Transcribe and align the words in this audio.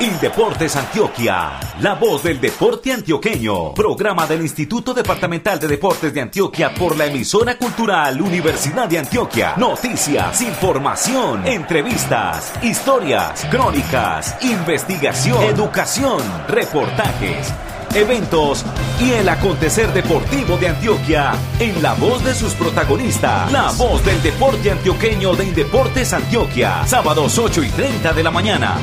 Indeportes 0.00 0.76
Antioquia, 0.76 1.58
la 1.80 1.94
voz 1.96 2.22
del 2.22 2.40
deporte 2.40 2.92
antioqueño. 2.92 3.74
Programa 3.74 4.28
del 4.28 4.42
Instituto 4.42 4.94
Departamental 4.94 5.58
de 5.58 5.66
Deportes 5.66 6.14
de 6.14 6.20
Antioquia 6.20 6.72
por 6.72 6.96
la 6.96 7.06
emisora 7.06 7.58
cultural 7.58 8.20
Universidad 8.20 8.88
de 8.88 8.98
Antioquia. 8.98 9.54
Noticias, 9.56 10.40
información, 10.40 11.44
entrevistas, 11.44 12.52
historias, 12.62 13.44
crónicas, 13.50 14.36
investigación, 14.44 15.42
educación, 15.42 16.22
reportajes 16.46 17.52
eventos 17.94 18.64
y 19.00 19.12
el 19.12 19.28
acontecer 19.28 19.92
deportivo 19.92 20.56
de 20.58 20.68
Antioquia 20.68 21.32
en 21.58 21.82
la 21.82 21.94
voz 21.94 22.22
de 22.24 22.34
sus 22.34 22.52
protagonistas. 22.54 23.50
La 23.50 23.72
voz 23.72 24.04
del 24.04 24.22
deporte 24.22 24.70
antioqueño 24.70 25.34
de 25.34 25.44
Indeportes 25.44 26.12
Antioquia. 26.12 26.86
Sábados 26.86 27.38
8 27.38 27.62
y 27.62 27.68
30 27.70 28.12
de 28.12 28.22
la 28.22 28.30
mañana. 28.30 28.76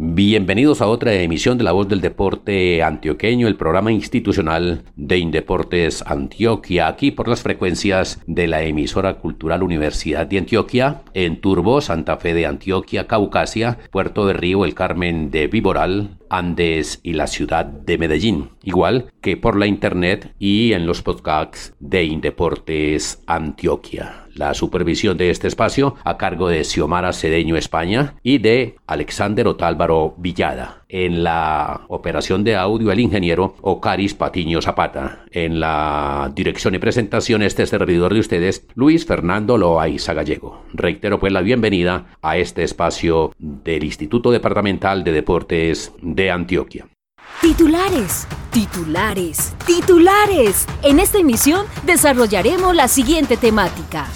Bienvenidos 0.00 0.80
a 0.80 0.86
otra 0.86 1.12
emisión 1.12 1.58
de 1.58 1.64
La 1.64 1.72
Voz 1.72 1.88
del 1.88 2.00
Deporte 2.00 2.84
Antioqueño, 2.84 3.48
el 3.48 3.56
programa 3.56 3.90
institucional 3.90 4.84
de 4.94 5.18
Indeportes 5.18 6.04
Antioquia, 6.06 6.86
aquí 6.86 7.10
por 7.10 7.26
las 7.26 7.42
frecuencias 7.42 8.22
de 8.28 8.46
la 8.46 8.62
emisora 8.62 9.14
cultural 9.14 9.64
Universidad 9.64 10.28
de 10.28 10.38
Antioquia, 10.38 11.02
en 11.14 11.40
Turbo, 11.40 11.80
Santa 11.80 12.16
Fe 12.16 12.32
de 12.32 12.46
Antioquia, 12.46 13.08
Caucasia, 13.08 13.78
Puerto 13.90 14.24
de 14.24 14.34
Río, 14.34 14.64
El 14.64 14.74
Carmen 14.74 15.32
de 15.32 15.48
Viboral, 15.48 16.10
Andes 16.30 17.00
y 17.02 17.14
la 17.14 17.26
ciudad 17.26 17.64
de 17.64 17.98
Medellín, 17.98 18.50
igual 18.62 19.12
que 19.20 19.36
por 19.36 19.56
la 19.56 19.66
internet 19.66 20.34
y 20.38 20.72
en 20.72 20.86
los 20.86 21.02
podcasts 21.02 21.74
de 21.80 22.04
Indeportes 22.04 23.22
Antioquia. 23.26 24.26
La 24.34 24.54
supervisión 24.54 25.16
de 25.16 25.30
este 25.30 25.48
espacio 25.48 25.96
a 26.04 26.16
cargo 26.16 26.48
de 26.48 26.62
Xiomara 26.64 27.12
Cedeño 27.12 27.56
España 27.56 28.14
y 28.22 28.38
de 28.38 28.76
Alexander 28.86 29.48
Otálvaro 29.48 30.14
Villada. 30.18 30.84
En 30.90 31.22
la 31.22 31.82
operación 31.88 32.44
de 32.44 32.56
audio 32.56 32.90
el 32.90 33.00
ingeniero 33.00 33.54
Ocaris 33.60 34.14
Patiño 34.14 34.62
Zapata. 34.62 35.26
En 35.30 35.60
la 35.60 36.32
dirección 36.34 36.74
y 36.74 36.78
presentación 36.78 37.42
este 37.42 37.66
servidor 37.66 38.14
de 38.14 38.20
ustedes 38.20 38.66
Luis 38.74 39.04
Fernando 39.04 39.58
Loaiza 39.58 40.14
Gallego. 40.14 40.62
Reitero 40.72 41.20
pues 41.20 41.30
la 41.30 41.42
bienvenida 41.42 42.16
a 42.22 42.38
este 42.38 42.62
espacio 42.62 43.32
del 43.38 43.84
Instituto 43.84 44.30
Departamental 44.30 45.04
de 45.04 45.12
Deportes 45.12 45.92
de 46.00 46.30
Antioquia. 46.30 46.88
Titulares, 47.42 48.26
titulares, 48.50 49.54
titulares. 49.66 50.66
En 50.82 51.00
esta 51.00 51.18
emisión 51.18 51.66
desarrollaremos 51.84 52.74
la 52.74 52.88
siguiente 52.88 53.36
temática. 53.36 54.06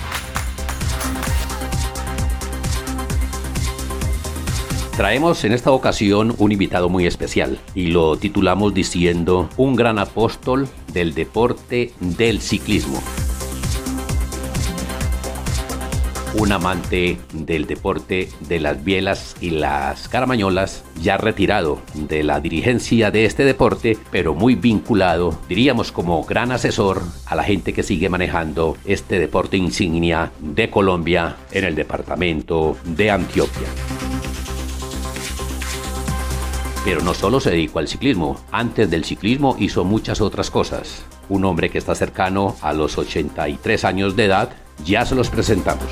Traemos 4.96 5.42
en 5.44 5.52
esta 5.52 5.72
ocasión 5.72 6.34
un 6.38 6.52
invitado 6.52 6.88
muy 6.88 7.06
especial 7.06 7.58
y 7.74 7.86
lo 7.86 8.16
titulamos 8.16 8.74
diciendo 8.74 9.48
un 9.56 9.74
gran 9.74 9.98
apóstol 9.98 10.68
del 10.92 11.14
deporte 11.14 11.92
del 12.00 12.40
ciclismo. 12.40 13.02
un 16.34 16.50
amante 16.50 17.18
del 17.32 17.66
deporte 17.66 18.28
de 18.40 18.58
las 18.58 18.82
bielas 18.82 19.36
y 19.40 19.50
las 19.50 20.08
caramañolas, 20.08 20.84
ya 21.00 21.16
retirado 21.16 21.80
de 21.94 22.22
la 22.22 22.40
dirigencia 22.40 23.10
de 23.10 23.24
este 23.24 23.44
deporte, 23.44 23.98
pero 24.10 24.34
muy 24.34 24.54
vinculado, 24.54 25.38
diríamos 25.48 25.92
como 25.92 26.24
gran 26.24 26.50
asesor 26.50 27.02
a 27.26 27.36
la 27.36 27.44
gente 27.44 27.72
que 27.72 27.82
sigue 27.82 28.08
manejando 28.08 28.76
este 28.84 29.18
deporte 29.18 29.56
insignia 29.56 30.32
de 30.40 30.70
Colombia 30.70 31.36
en 31.50 31.64
el 31.64 31.74
departamento 31.74 32.76
de 32.84 33.10
Antioquia. 33.10 33.68
Pero 36.84 37.00
no 37.02 37.14
solo 37.14 37.38
se 37.40 37.50
dedicó 37.50 37.78
al 37.78 37.88
ciclismo, 37.88 38.36
antes 38.50 38.90
del 38.90 39.04
ciclismo 39.04 39.56
hizo 39.58 39.84
muchas 39.84 40.20
otras 40.20 40.50
cosas. 40.50 41.04
Un 41.28 41.44
hombre 41.44 41.70
que 41.70 41.78
está 41.78 41.94
cercano 41.94 42.56
a 42.60 42.72
los 42.72 42.98
83 42.98 43.84
años 43.84 44.16
de 44.16 44.24
edad, 44.24 44.50
ya 44.84 45.06
se 45.06 45.14
los 45.14 45.30
presentamos. 45.30 45.84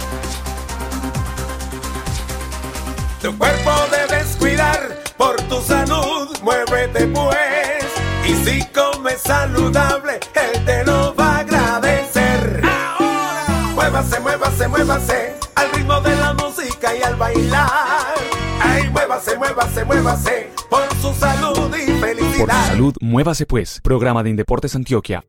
Tu 3.22 3.36
cuerpo 3.36 3.70
debes 3.90 4.36
cuidar 4.36 4.98
por 5.16 5.36
tu 5.42 5.60
salud, 5.60 6.28
muévete 6.42 7.06
pues. 7.06 7.84
Y 8.26 8.34
si 8.44 8.64
comes 8.66 9.20
saludable, 9.20 10.18
él 10.34 10.64
te 10.64 10.84
lo 10.84 11.14
va 11.14 11.36
a 11.36 11.38
agradecer. 11.40 12.62
Ahora, 12.64 13.46
muévase, 13.74 14.20
muévase, 14.20 14.68
muévase 14.68 15.34
al 15.54 15.70
ritmo 15.72 16.00
de 16.00 16.16
la 16.16 16.32
música 16.34 16.96
y 16.96 17.02
al 17.02 17.16
bailar. 17.16 18.09
Ay, 18.80 18.90
muévase, 18.90 19.36
muévase, 19.36 19.84
muévase 19.84 20.50
por 20.68 20.82
su 21.00 21.12
salud 21.12 21.74
y 21.76 21.90
felicidad. 22.00 22.38
Por 22.38 22.50
su 22.50 22.66
salud, 22.68 22.94
muévase 23.00 23.46
pues. 23.46 23.80
Programa 23.82 24.22
de 24.22 24.30
Indeportes 24.30 24.74
Antioquia. 24.74 25.24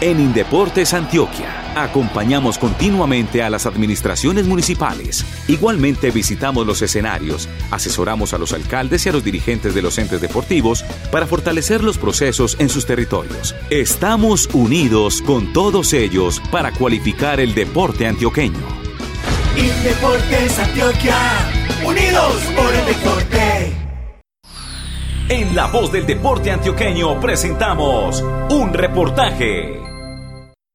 En 0.00 0.20
Indeportes 0.20 0.92
Antioquia 0.92 1.72
acompañamos 1.74 2.58
continuamente 2.58 3.42
a 3.42 3.48
las 3.50 3.64
administraciones 3.66 4.46
municipales. 4.46 5.24
Igualmente 5.48 6.10
visitamos 6.10 6.66
los 6.66 6.82
escenarios, 6.82 7.48
asesoramos 7.70 8.34
a 8.34 8.38
los 8.38 8.52
alcaldes 8.52 9.06
y 9.06 9.08
a 9.08 9.12
los 9.12 9.24
dirigentes 9.24 9.74
de 9.74 9.82
los 9.82 9.96
entes 9.98 10.20
deportivos 10.20 10.84
para 11.10 11.26
fortalecer 11.26 11.82
los 11.82 11.96
procesos 11.96 12.56
en 12.58 12.68
sus 12.68 12.84
territorios. 12.84 13.54
Estamos 13.70 14.48
unidos 14.52 15.22
con 15.22 15.52
todos 15.52 15.92
ellos 15.94 16.42
para 16.50 16.72
cualificar 16.72 17.40
el 17.40 17.54
deporte 17.54 18.06
antioqueño. 18.06 18.86
Indeportes 19.56 20.58
Antioquia, 20.58 21.16
unidos 21.86 22.52
por 22.56 22.74
el 22.74 22.86
deporte. 22.86 23.72
En 25.28 25.56
la 25.56 25.66
voz 25.66 25.90
del 25.92 26.06
deporte 26.06 26.50
antioqueño 26.50 27.20
presentamos 27.20 28.22
un 28.50 28.72
reportaje. 28.72 29.80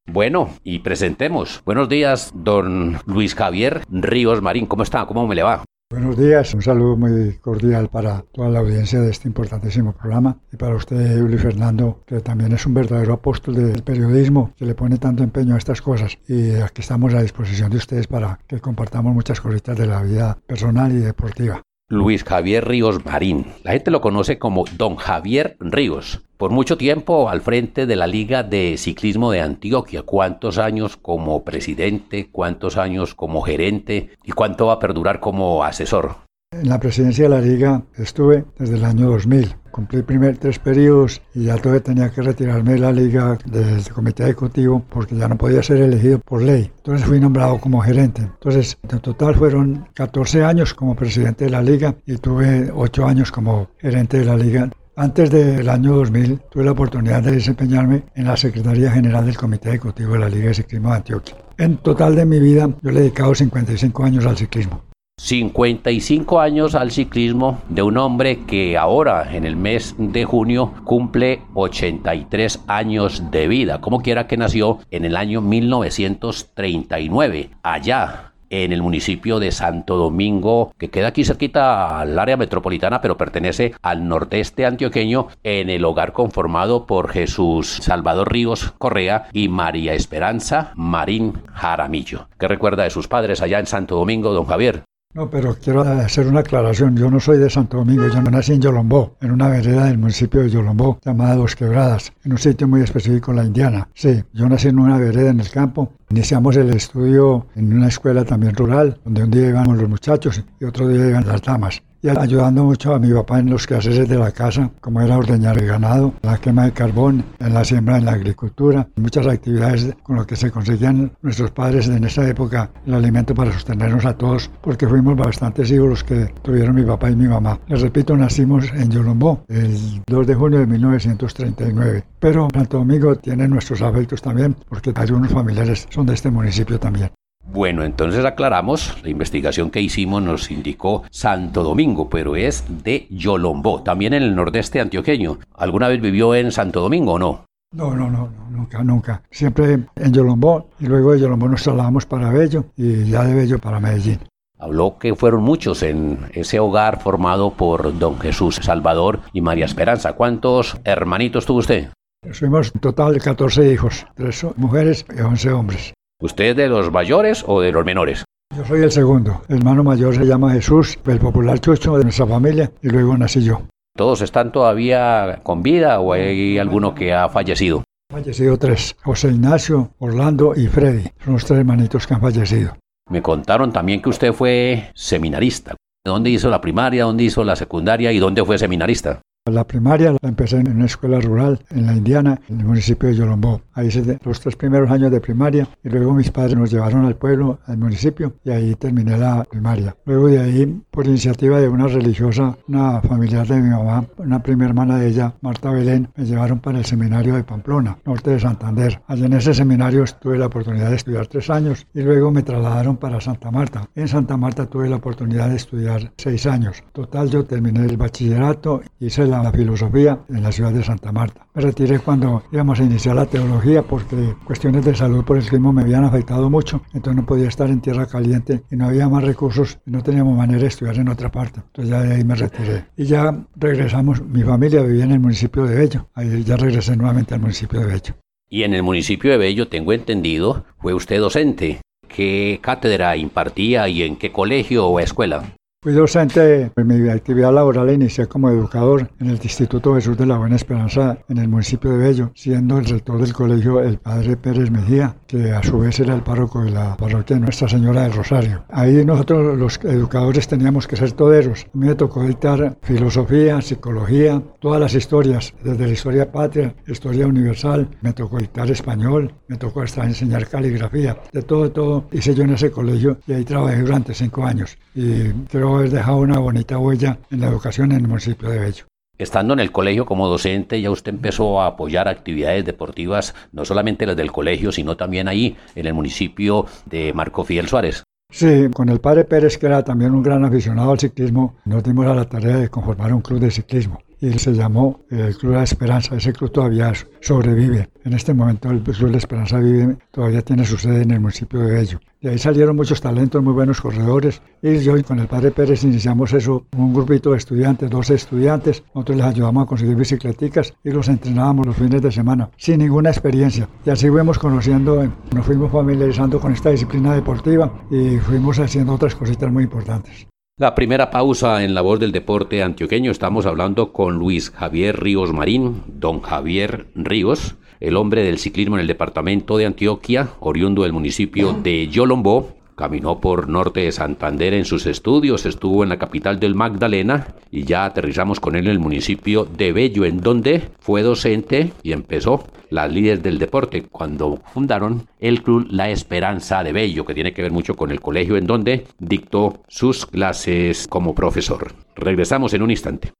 Bueno, 0.06 0.50
y 0.64 0.80
presentemos. 0.80 1.62
Buenos 1.64 1.88
días, 1.88 2.32
don 2.34 2.98
Luis 3.06 3.34
Javier 3.34 3.82
Ríos 3.90 4.42
Marín. 4.42 4.66
¿Cómo 4.66 4.82
está? 4.82 5.06
¿Cómo 5.06 5.26
me 5.26 5.34
le 5.34 5.42
va? 5.42 5.64
Buenos 5.92 6.16
días, 6.16 6.54
un 6.54 6.62
saludo 6.62 6.96
muy 6.96 7.34
cordial 7.34 7.90
para 7.90 8.24
toda 8.32 8.48
la 8.48 8.60
audiencia 8.60 8.98
de 9.02 9.10
este 9.10 9.28
importantísimo 9.28 9.92
programa 9.92 10.38
y 10.50 10.56
para 10.56 10.74
usted, 10.74 11.18
Luis 11.18 11.42
Fernando, 11.42 12.00
que 12.06 12.20
también 12.20 12.50
es 12.52 12.64
un 12.64 12.72
verdadero 12.72 13.12
apóstol 13.12 13.56
del 13.56 13.82
periodismo, 13.82 14.54
que 14.56 14.64
le 14.64 14.74
pone 14.74 14.96
tanto 14.96 15.22
empeño 15.22 15.54
a 15.54 15.58
estas 15.58 15.82
cosas. 15.82 16.16
Y 16.26 16.54
aquí 16.54 16.80
estamos 16.80 17.12
a 17.12 17.20
disposición 17.20 17.70
de 17.70 17.76
ustedes 17.76 18.06
para 18.06 18.40
que 18.48 18.58
compartamos 18.58 19.12
muchas 19.12 19.42
cositas 19.42 19.76
de 19.76 19.86
la 19.86 20.02
vida 20.02 20.38
personal 20.46 20.92
y 20.92 21.00
deportiva. 21.00 21.60
Luis 21.90 22.24
Javier 22.24 22.66
Ríos 22.66 23.04
Marín. 23.04 23.48
La 23.62 23.72
gente 23.72 23.90
lo 23.90 24.00
conoce 24.00 24.38
como 24.38 24.64
Don 24.78 24.96
Javier 24.96 25.58
Ríos. 25.60 26.22
Por 26.42 26.50
mucho 26.50 26.76
tiempo 26.76 27.28
al 27.28 27.40
frente 27.40 27.86
de 27.86 27.94
la 27.94 28.08
Liga 28.08 28.42
de 28.42 28.74
Ciclismo 28.76 29.30
de 29.30 29.40
Antioquia. 29.40 30.02
¿Cuántos 30.02 30.58
años 30.58 30.96
como 30.96 31.44
presidente? 31.44 32.30
¿Cuántos 32.32 32.76
años 32.78 33.14
como 33.14 33.42
gerente? 33.42 34.10
¿Y 34.24 34.32
cuánto 34.32 34.66
va 34.66 34.72
a 34.72 34.78
perdurar 34.80 35.20
como 35.20 35.62
asesor? 35.62 36.16
En 36.50 36.68
la 36.68 36.80
presidencia 36.80 37.28
de 37.28 37.30
la 37.30 37.40
liga 37.40 37.84
estuve 37.96 38.44
desde 38.58 38.74
el 38.74 38.84
año 38.84 39.08
2000. 39.10 39.54
Cumplí 39.70 40.02
primer 40.02 40.36
tres 40.36 40.58
periodos 40.58 41.22
y 41.32 41.44
ya 41.44 41.58
todavía 41.58 41.84
tenía 41.84 42.10
que 42.10 42.22
retirarme 42.22 42.72
de 42.72 42.78
la 42.80 42.90
liga 42.90 43.38
del 43.46 43.88
comité 43.92 44.24
ejecutivo 44.24 44.84
porque 44.90 45.14
ya 45.14 45.28
no 45.28 45.38
podía 45.38 45.62
ser 45.62 45.76
elegido 45.76 46.18
por 46.18 46.42
ley. 46.42 46.72
Entonces 46.78 47.06
fui 47.06 47.20
nombrado 47.20 47.58
como 47.58 47.80
gerente. 47.82 48.22
Entonces, 48.22 48.76
en 48.90 48.98
total 48.98 49.36
fueron 49.36 49.86
14 49.94 50.42
años 50.42 50.74
como 50.74 50.96
presidente 50.96 51.44
de 51.44 51.52
la 51.52 51.62
liga 51.62 51.94
y 52.04 52.16
tuve 52.16 52.68
8 52.74 53.06
años 53.06 53.30
como 53.30 53.68
gerente 53.78 54.18
de 54.18 54.24
la 54.24 54.36
liga. 54.36 54.68
Antes 54.94 55.30
del 55.30 55.70
año 55.70 55.94
2000 55.94 56.38
tuve 56.50 56.64
la 56.64 56.72
oportunidad 56.72 57.22
de 57.22 57.32
desempeñarme 57.32 58.02
en 58.14 58.26
la 58.26 58.36
Secretaría 58.36 58.90
General 58.90 59.24
del 59.24 59.38
Comité 59.38 59.70
Ejecutivo 59.70 60.12
de 60.12 60.18
la 60.18 60.28
Liga 60.28 60.48
de 60.48 60.54
Ciclismo 60.54 60.90
de 60.90 60.96
Antioquia. 60.96 61.34
En 61.56 61.78
total 61.78 62.14
de 62.14 62.26
mi 62.26 62.38
vida 62.38 62.68
yo 62.82 62.90
le 62.90 62.98
he 62.98 63.02
dedicado 63.04 63.34
55 63.34 64.04
años 64.04 64.26
al 64.26 64.36
ciclismo. 64.36 64.82
55 65.18 66.40
años 66.40 66.74
al 66.74 66.90
ciclismo 66.90 67.62
de 67.70 67.82
un 67.82 67.96
hombre 67.96 68.40
que 68.44 68.76
ahora 68.76 69.34
en 69.34 69.46
el 69.46 69.56
mes 69.56 69.94
de 69.96 70.26
junio 70.26 70.74
cumple 70.84 71.40
83 71.54 72.60
años 72.66 73.30
de 73.30 73.48
vida, 73.48 73.80
como 73.80 74.02
quiera 74.02 74.26
que 74.26 74.36
nació 74.36 74.80
en 74.90 75.06
el 75.06 75.16
año 75.16 75.40
1939, 75.40 77.48
allá 77.62 78.31
en 78.52 78.72
el 78.72 78.82
municipio 78.82 79.40
de 79.40 79.50
Santo 79.50 79.96
Domingo, 79.96 80.72
que 80.78 80.90
queda 80.90 81.08
aquí 81.08 81.24
cerquita 81.24 81.98
al 81.98 82.18
área 82.18 82.36
metropolitana, 82.36 83.00
pero 83.00 83.16
pertenece 83.16 83.74
al 83.82 84.06
nordeste 84.06 84.66
antioqueño, 84.66 85.28
en 85.42 85.70
el 85.70 85.84
hogar 85.84 86.12
conformado 86.12 86.86
por 86.86 87.08
Jesús 87.08 87.78
Salvador 87.82 88.30
Ríos 88.30 88.74
Correa 88.78 89.28
y 89.32 89.48
María 89.48 89.94
Esperanza 89.94 90.72
Marín 90.76 91.32
Jaramillo. 91.54 92.28
¿Qué 92.38 92.46
recuerda 92.46 92.84
de 92.84 92.90
sus 92.90 93.08
padres 93.08 93.40
allá 93.40 93.58
en 93.58 93.66
Santo 93.66 93.96
Domingo, 93.96 94.32
don 94.32 94.44
Javier? 94.44 94.84
No, 95.14 95.28
pero 95.28 95.54
quiero 95.62 95.82
hacer 95.82 96.26
una 96.26 96.40
aclaración. 96.40 96.96
Yo 96.96 97.10
no 97.10 97.20
soy 97.20 97.36
de 97.36 97.50
Santo 97.50 97.76
Domingo, 97.76 98.08
yo 98.08 98.22
nací 98.22 98.54
en 98.54 98.62
Yolombó, 98.62 99.16
en 99.20 99.30
una 99.30 99.48
vereda 99.48 99.84
del 99.84 99.98
municipio 99.98 100.40
de 100.40 100.48
Yolombó 100.48 100.98
llamada 101.04 101.36
Dos 101.36 101.54
Quebradas, 101.54 102.12
en 102.24 102.32
un 102.32 102.38
sitio 102.38 102.66
muy 102.66 102.80
específico, 102.80 103.30
la 103.34 103.44
Indiana. 103.44 103.88
Sí, 103.92 104.24
yo 104.32 104.48
nací 104.48 104.68
en 104.68 104.78
una 104.78 104.96
vereda 104.96 105.28
en 105.28 105.40
el 105.40 105.50
campo. 105.50 105.92
Iniciamos 106.08 106.56
el 106.56 106.70
estudio 106.70 107.46
en 107.54 107.74
una 107.74 107.88
escuela 107.88 108.24
también 108.24 108.54
rural, 108.54 108.98
donde 109.04 109.24
un 109.24 109.30
día 109.30 109.48
iban 109.48 109.76
los 109.76 109.88
muchachos 109.88 110.42
y 110.58 110.64
otro 110.64 110.88
día 110.88 111.06
iban 111.06 111.26
las 111.26 111.42
damas 111.42 111.82
y 112.02 112.08
ayudando 112.08 112.64
mucho 112.64 112.94
a 112.94 112.98
mi 112.98 113.12
papá 113.12 113.38
en 113.38 113.50
los 113.50 113.66
quehaceres 113.66 114.08
de 114.08 114.18
la 114.18 114.32
casa, 114.32 114.70
como 114.80 115.00
era 115.00 115.16
ordeñar 115.16 115.56
el 115.58 115.68
ganado, 115.68 116.12
la 116.22 116.36
quema 116.38 116.64
de 116.64 116.72
carbón, 116.72 117.24
en 117.38 117.54
la 117.54 117.64
siembra, 117.64 117.96
en 117.98 118.06
la 118.06 118.12
agricultura, 118.12 118.88
muchas 118.96 119.26
actividades 119.26 119.94
con 120.02 120.16
lo 120.16 120.26
que 120.26 120.34
se 120.34 120.50
conseguían 120.50 121.12
nuestros 121.22 121.52
padres 121.52 121.88
en 121.88 122.04
esa 122.04 122.28
época 122.28 122.70
el 122.86 122.94
alimento 122.94 123.34
para 123.34 123.52
sostenernos 123.52 124.04
a 124.04 124.16
todos, 124.16 124.50
porque 124.60 124.88
fuimos 124.88 125.16
bastantes 125.16 125.70
hijos 125.70 125.88
los 125.88 126.04
que 126.04 126.26
tuvieron 126.42 126.74
mi 126.74 126.82
papá 126.82 127.10
y 127.10 127.16
mi 127.16 127.28
mamá. 127.28 127.58
Les 127.68 127.80
repito, 127.80 128.16
nacimos 128.16 128.64
en 128.72 128.90
Yolombó 128.90 129.44
el 129.48 130.02
2 130.06 130.26
de 130.26 130.34
junio 130.34 130.58
de 130.58 130.66
1939, 130.66 132.04
pero 132.18 132.48
Santo 132.52 132.78
Domingo 132.78 133.14
tiene 133.16 133.46
nuestros 133.46 133.80
afectos 133.80 134.20
también, 134.20 134.56
porque 134.68 134.92
algunos 134.94 135.30
familiares 135.30 135.86
son 135.90 136.06
de 136.06 136.14
este 136.14 136.30
municipio 136.30 136.80
también. 136.80 137.10
Bueno, 137.44 137.84
entonces 137.84 138.24
aclaramos, 138.24 138.96
la 139.02 139.10
investigación 139.10 139.70
que 139.70 139.80
hicimos 139.80 140.22
nos 140.22 140.50
indicó 140.50 141.02
Santo 141.10 141.62
Domingo, 141.62 142.08
pero 142.08 142.36
es 142.36 142.64
de 142.84 143.06
Yolombó, 143.10 143.82
también 143.82 144.14
en 144.14 144.22
el 144.22 144.34
nordeste 144.34 144.80
antioqueño. 144.80 145.38
¿Alguna 145.56 145.88
vez 145.88 146.00
vivió 146.00 146.34
en 146.34 146.52
Santo 146.52 146.80
Domingo 146.80 147.14
o 147.14 147.18
no? 147.18 147.44
No, 147.74 147.94
no, 147.94 148.10
no, 148.10 148.28
nunca, 148.50 148.84
nunca. 148.84 149.22
Siempre 149.30 149.78
en 149.96 150.12
Yolombó 150.12 150.68
y 150.78 150.86
luego 150.86 151.12
de 151.12 151.20
Yolombó 151.20 151.48
nos 151.48 151.62
trasladamos 151.62 152.06
para 152.06 152.30
Bello 152.30 152.66
y 152.76 153.04
ya 153.04 153.24
de 153.24 153.34
Bello 153.34 153.58
para 153.58 153.80
Medellín. 153.80 154.20
Habló 154.58 154.96
que 154.98 155.16
fueron 155.16 155.42
muchos 155.42 155.82
en 155.82 156.18
ese 156.34 156.60
hogar 156.60 157.00
formado 157.00 157.50
por 157.50 157.98
don 157.98 158.20
Jesús 158.20 158.60
Salvador 158.62 159.20
y 159.32 159.40
María 159.40 159.64
Esperanza. 159.64 160.12
¿Cuántos 160.12 160.76
hermanitos 160.84 161.46
tuvo 161.46 161.58
usted? 161.58 161.88
Fuimos 162.30 162.70
en 162.72 162.80
total 162.80 163.20
14 163.20 163.72
hijos, 163.72 164.06
tres 164.14 164.46
mujeres 164.56 165.04
y 165.16 165.20
11 165.20 165.52
hombres. 165.52 165.92
¿Usted 166.22 166.54
de 166.54 166.68
los 166.68 166.92
mayores 166.92 167.42
o 167.48 167.60
de 167.60 167.72
los 167.72 167.84
menores? 167.84 168.24
Yo 168.56 168.64
soy 168.64 168.82
el 168.82 168.92
segundo. 168.92 169.42
El 169.48 169.56
hermano 169.56 169.82
mayor 169.82 170.14
se 170.14 170.24
llama 170.24 170.52
Jesús, 170.52 170.96
el 171.04 171.18
popular 171.18 171.58
chucho 171.58 171.98
de 171.98 172.04
nuestra 172.04 172.28
familia, 172.28 172.70
y 172.80 172.90
luego 172.90 173.18
nací 173.18 173.42
yo. 173.42 173.62
¿Todos 173.96 174.22
están 174.22 174.52
todavía 174.52 175.40
con 175.42 175.64
vida 175.64 175.98
o 175.98 176.12
hay 176.12 176.58
alguno 176.58 176.94
que 176.94 177.12
ha 177.12 177.28
fallecido? 177.28 177.82
Fallecido 178.08 178.56
tres, 178.56 178.94
José 179.02 179.30
Ignacio, 179.30 179.90
Orlando 179.98 180.52
y 180.54 180.68
Freddy. 180.68 181.10
Son 181.24 181.32
los 181.32 181.44
tres 181.44 181.58
hermanitos 181.58 182.06
que 182.06 182.14
han 182.14 182.20
fallecido. 182.20 182.76
Me 183.10 183.20
contaron 183.20 183.72
también 183.72 184.00
que 184.00 184.10
usted 184.10 184.32
fue 184.32 184.92
seminarista. 184.94 185.74
¿Dónde 186.06 186.30
hizo 186.30 186.48
la 186.48 186.60
primaria, 186.60 187.02
dónde 187.02 187.24
hizo 187.24 187.42
la 187.42 187.56
secundaria 187.56 188.12
y 188.12 188.20
dónde 188.20 188.44
fue 188.44 188.58
seminarista? 188.58 189.22
La 189.50 189.66
primaria 189.66 190.12
la 190.12 190.28
empecé 190.28 190.58
en 190.58 190.70
una 190.70 190.84
escuela 190.84 191.18
rural 191.18 191.58
en 191.70 191.84
la 191.86 191.96
Indiana, 191.96 192.40
en 192.48 192.60
el 192.60 192.64
municipio 192.64 193.08
de 193.08 193.16
Yolombó. 193.16 193.60
Ahí 193.72 193.88
hice 193.88 194.20
los 194.22 194.38
tres 194.40 194.54
primeros 194.54 194.88
años 194.88 195.10
de 195.10 195.20
primaria 195.20 195.68
y 195.82 195.88
luego 195.88 196.14
mis 196.14 196.30
padres 196.30 196.56
nos 196.56 196.70
llevaron 196.70 197.06
al 197.06 197.16
pueblo, 197.16 197.58
al 197.66 197.76
municipio, 197.76 198.34
y 198.44 198.50
ahí 198.50 198.76
terminé 198.76 199.18
la 199.18 199.42
primaria. 199.42 199.96
Luego 200.04 200.28
de 200.28 200.38
ahí, 200.38 200.80
por 200.92 201.08
iniciativa 201.08 201.60
de 201.60 201.68
una 201.68 201.88
religiosa, 201.88 202.56
una 202.68 203.00
familiar 203.00 203.44
de 203.48 203.60
mi 203.60 203.70
mamá, 203.70 204.06
una 204.18 204.40
prima 204.40 204.66
hermana 204.66 204.98
de 204.98 205.08
ella, 205.08 205.34
Marta 205.40 205.72
Belén, 205.72 206.08
me 206.14 206.24
llevaron 206.24 206.60
para 206.60 206.78
el 206.78 206.84
seminario 206.84 207.34
de 207.34 207.42
Pamplona, 207.42 207.98
norte 208.06 208.30
de 208.30 208.38
Santander. 208.38 209.02
Allí 209.08 209.24
en 209.24 209.32
ese 209.32 209.54
seminario 209.54 210.04
tuve 210.20 210.38
la 210.38 210.46
oportunidad 210.46 210.90
de 210.90 210.96
estudiar 210.96 211.26
tres 211.26 211.50
años 211.50 211.84
y 211.92 212.02
luego 212.02 212.30
me 212.30 212.44
trasladaron 212.44 212.96
para 212.96 213.20
Santa 213.20 213.50
Marta. 213.50 213.88
En 213.96 214.06
Santa 214.06 214.36
Marta 214.36 214.66
tuve 214.66 214.88
la 214.88 214.96
oportunidad 214.96 215.48
de 215.48 215.56
estudiar 215.56 216.12
seis 216.16 216.46
años. 216.46 216.84
Total, 216.92 217.28
yo 217.28 217.44
terminé 217.44 217.84
el 217.84 217.96
bachillerato, 217.96 218.82
hice 219.00 219.31
la, 219.40 219.52
filosofía 219.52 220.20
en 220.28 220.42
la 220.42 220.52
ciudad 220.52 220.72
de 220.72 220.82
Santa 220.82 221.12
Marta. 221.12 221.46
Me 221.54 221.62
retiré 221.62 221.98
cuando 221.98 222.42
íbamos 222.52 222.80
a 222.80 222.84
iniciar 222.84 223.16
la 223.16 223.26
teología 223.26 223.82
porque 223.82 224.34
cuestiones 224.44 224.84
de 224.84 224.94
salud 224.94 225.24
por 225.24 225.36
el 225.36 225.44
clima 225.44 225.72
me 225.72 225.82
habían 225.82 226.04
afectado 226.04 226.50
mucho, 226.50 226.82
entonces 226.94 227.20
no 227.20 227.26
podía 227.26 227.48
estar 227.48 227.70
en 227.70 227.80
tierra 227.80 228.06
caliente 228.06 228.62
y 228.70 228.76
no 228.76 228.86
había 228.86 229.08
más 229.08 229.24
recursos 229.24 229.78
y 229.86 229.90
no 229.90 230.02
teníamos 230.02 230.36
manera 230.36 230.60
de 230.60 230.68
estudiar 230.68 230.96
en 230.96 231.08
otra 231.08 231.30
parte. 231.30 231.60
Entonces 231.60 231.90
ya 231.90 232.02
de 232.02 232.14
ahí 232.14 232.24
me 232.24 232.34
retiré. 232.34 232.86
Y 232.96 233.04
ya 233.04 233.46
regresamos, 233.56 234.22
mi 234.22 234.42
familia 234.42 234.82
vivía 234.82 235.04
en 235.04 235.12
el 235.12 235.20
municipio 235.20 235.64
de 235.64 235.74
Bello, 235.74 236.08
ahí 236.14 236.42
ya 236.44 236.56
regresé 236.56 236.96
nuevamente 236.96 237.34
al 237.34 237.40
municipio 237.40 237.80
de 237.80 237.86
Bello. 237.86 238.14
Y 238.48 238.64
en 238.64 238.74
el 238.74 238.82
municipio 238.82 239.30
de 239.30 239.38
Bello, 239.38 239.68
tengo 239.68 239.94
entendido, 239.94 240.66
fue 240.76 240.92
usted 240.92 241.18
docente. 241.18 241.80
¿Qué 242.06 242.58
cátedra 242.60 243.16
impartía 243.16 243.88
y 243.88 244.02
en 244.02 244.16
qué 244.16 244.30
colegio 244.30 244.86
o 244.86 245.00
escuela? 245.00 245.54
Fui 245.84 245.94
docente 245.94 246.70
en 246.76 246.86
mi 246.86 247.08
actividad 247.08 247.52
laboral 247.52 247.88
e 247.88 247.94
inicié 247.94 248.28
como 248.28 248.48
educador 248.48 249.10
en 249.18 249.30
el 249.30 249.40
Instituto 249.42 249.96
Jesús 249.96 250.16
de 250.16 250.26
la 250.26 250.38
Buena 250.38 250.54
Esperanza 250.54 251.18
en 251.28 251.38
el 251.38 251.48
municipio 251.48 251.90
de 251.90 251.98
Bello, 251.98 252.30
siendo 252.36 252.78
el 252.78 252.84
rector 252.84 253.20
del 253.20 253.32
colegio 253.32 253.80
el 253.80 253.98
padre 253.98 254.36
Pérez 254.36 254.70
Mejía, 254.70 255.16
que 255.26 255.50
a 255.50 255.60
su 255.60 255.80
vez 255.80 255.98
era 255.98 256.14
el 256.14 256.22
párroco 256.22 256.62
de 256.62 256.70
la 256.70 256.96
parroquia 256.96 257.36
Nuestra 257.40 257.68
Señora 257.68 258.02
del 258.02 258.12
Rosario. 258.12 258.62
Ahí 258.70 259.04
nosotros 259.04 259.58
los 259.58 259.80
educadores 259.82 260.46
teníamos 260.46 260.86
que 260.86 260.94
ser 260.94 261.10
toderos. 261.10 261.66
Me 261.72 261.96
tocó 261.96 262.22
dictar 262.22 262.76
filosofía, 262.82 263.60
psicología, 263.60 264.40
todas 264.60 264.80
las 264.80 264.94
historias, 264.94 265.52
desde 265.64 265.84
la 265.84 265.92
historia 265.92 266.30
patria, 266.30 266.76
historia 266.86 267.26
universal, 267.26 267.88
me 268.02 268.12
tocó 268.12 268.38
dictar 268.38 268.70
español, 268.70 269.34
me 269.48 269.56
tocó 269.56 269.82
hasta 269.82 270.04
enseñar 270.04 270.46
caligrafía, 270.46 271.18
de 271.32 271.42
todo, 271.42 271.72
todo 271.72 272.04
hice 272.12 272.36
yo 272.36 272.44
en 272.44 272.50
ese 272.50 272.70
colegio 272.70 273.18
y 273.26 273.32
ahí 273.32 273.44
trabajé 273.44 273.80
durante 273.80 274.14
cinco 274.14 274.44
años. 274.44 274.78
Y 274.94 275.30
creo 275.50 275.71
haber 275.76 275.90
dejado 275.90 276.18
una 276.18 276.38
bonita 276.38 276.78
huella 276.78 277.18
en 277.30 277.40
la 277.40 277.48
educación 277.48 277.92
en 277.92 278.02
el 278.02 278.08
municipio 278.08 278.48
de 278.48 278.58
Bello. 278.58 278.84
Estando 279.18 279.52
en 279.54 279.60
el 279.60 279.72
colegio 279.72 280.06
como 280.06 280.28
docente, 280.28 280.80
ya 280.80 280.90
usted 280.90 281.12
empezó 281.12 281.60
a 281.60 281.66
apoyar 281.66 282.08
actividades 282.08 282.64
deportivas, 282.64 283.34
no 283.52 283.64
solamente 283.64 284.06
las 284.06 284.16
del 284.16 284.32
colegio, 284.32 284.72
sino 284.72 284.96
también 284.96 285.28
ahí, 285.28 285.56
en 285.74 285.86
el 285.86 285.94
municipio 285.94 286.66
de 286.86 287.12
Marco 287.12 287.44
Fidel 287.44 287.68
Suárez. 287.68 288.02
Sí, 288.30 288.68
con 288.74 288.88
el 288.88 289.00
padre 289.00 289.24
Pérez, 289.24 289.58
que 289.58 289.66
era 289.66 289.84
también 289.84 290.12
un 290.12 290.22
gran 290.22 290.44
aficionado 290.44 290.92
al 290.92 290.98
ciclismo, 290.98 291.56
nos 291.66 291.84
dimos 291.84 292.06
a 292.06 292.14
la 292.14 292.24
tarea 292.24 292.56
de 292.56 292.68
conformar 292.68 293.12
un 293.12 293.20
club 293.20 293.40
de 293.40 293.50
ciclismo 293.50 294.00
y 294.22 294.38
se 294.38 294.54
llamó 294.54 295.00
el 295.10 295.36
Club 295.36 295.52
de 295.52 295.58
la 295.58 295.64
Esperanza. 295.64 296.16
Ese 296.16 296.32
club 296.32 296.52
todavía 296.52 296.92
sobrevive. 297.20 297.90
En 298.04 298.12
este 298.12 298.32
momento 298.32 298.70
el 298.70 298.80
Club 298.80 299.06
de 299.06 299.10
la 299.10 299.18
Esperanza 299.18 299.58
vive, 299.58 299.96
todavía 300.12 300.42
tiene 300.42 300.64
su 300.64 300.78
sede 300.78 301.02
en 301.02 301.10
el 301.10 301.20
municipio 301.20 301.60
de 301.60 301.74
Bello. 301.74 302.00
De 302.20 302.30
ahí 302.30 302.38
salieron 302.38 302.76
muchos 302.76 303.00
talentos, 303.00 303.42
muy 303.42 303.52
buenos 303.52 303.80
corredores. 303.80 304.40
Y 304.62 304.78
yo 304.78 304.94
con 305.02 305.18
el 305.18 305.26
padre 305.26 305.50
Pérez 305.50 305.82
iniciamos 305.82 306.32
eso, 306.32 306.64
un 306.76 306.94
grupito 306.94 307.32
de 307.32 307.38
estudiantes, 307.38 307.90
12 307.90 308.14
estudiantes. 308.14 308.84
Nosotros 308.94 309.16
les 309.16 309.26
ayudamos 309.26 309.64
a 309.64 309.66
conseguir 309.66 309.96
bicicleticas 309.96 310.72
y 310.84 310.90
los 310.90 311.08
entrenábamos 311.08 311.66
los 311.66 311.76
fines 311.76 312.00
de 312.00 312.12
semana, 312.12 312.48
sin 312.56 312.78
ninguna 312.78 313.10
experiencia. 313.10 313.68
Y 313.84 313.90
así 313.90 314.08
fuimos 314.08 314.38
conociendo, 314.38 315.04
nos 315.34 315.44
fuimos 315.44 315.72
familiarizando 315.72 316.38
con 316.38 316.52
esta 316.52 316.70
disciplina 316.70 317.12
deportiva 317.12 317.72
y 317.90 318.18
fuimos 318.18 318.60
haciendo 318.60 318.94
otras 318.94 319.16
cositas 319.16 319.50
muy 319.50 319.64
importantes. 319.64 320.28
La 320.58 320.74
primera 320.74 321.10
pausa 321.10 321.64
en 321.64 321.72
la 321.72 321.80
voz 321.80 321.98
del 321.98 322.12
deporte 322.12 322.62
antioqueño. 322.62 323.10
Estamos 323.10 323.46
hablando 323.46 323.90
con 323.90 324.16
Luis 324.18 324.50
Javier 324.50 325.00
Ríos 325.02 325.32
Marín, 325.32 325.82
don 325.86 326.20
Javier 326.20 326.88
Ríos, 326.94 327.54
el 327.80 327.96
hombre 327.96 328.22
del 328.22 328.38
ciclismo 328.38 328.76
en 328.76 328.82
el 328.82 328.86
departamento 328.86 329.56
de 329.56 329.64
Antioquia, 329.64 330.28
oriundo 330.40 330.82
del 330.82 330.92
municipio 330.92 331.54
de 331.54 331.88
Yolombó, 331.88 332.54
Caminó 332.76 333.20
por 333.20 333.48
norte 333.48 333.80
de 333.80 333.92
Santander 333.92 334.54
en 334.54 334.64
sus 334.64 334.86
estudios, 334.86 335.46
estuvo 335.46 335.82
en 335.82 335.88
la 335.88 335.98
capital 335.98 336.40
del 336.40 336.54
Magdalena 336.54 337.26
y 337.50 337.64
ya 337.64 337.84
aterrizamos 337.84 338.40
con 338.40 338.56
él 338.56 338.66
en 338.66 338.72
el 338.72 338.78
municipio 338.78 339.44
de 339.44 339.72
Bello, 339.72 340.04
en 340.04 340.20
donde 340.20 340.68
fue 340.80 341.02
docente 341.02 341.72
y 341.82 341.92
empezó 341.92 342.44
las 342.70 342.90
líderes 342.90 343.22
del 343.22 343.38
deporte 343.38 343.82
cuando 343.82 344.40
fundaron 344.52 345.06
el 345.20 345.42
club 345.42 345.66
La 345.70 345.90
Esperanza 345.90 346.64
de 346.64 346.72
Bello, 346.72 347.04
que 347.04 347.14
tiene 347.14 347.32
que 347.32 347.42
ver 347.42 347.52
mucho 347.52 347.74
con 347.74 347.90
el 347.90 348.00
colegio 348.00 348.36
en 348.36 348.46
donde 348.46 348.86
dictó 348.98 349.60
sus 349.68 350.06
clases 350.06 350.88
como 350.88 351.14
profesor. 351.14 351.72
Regresamos 351.94 352.54
en 352.54 352.62
un 352.62 352.70
instante. 352.70 353.12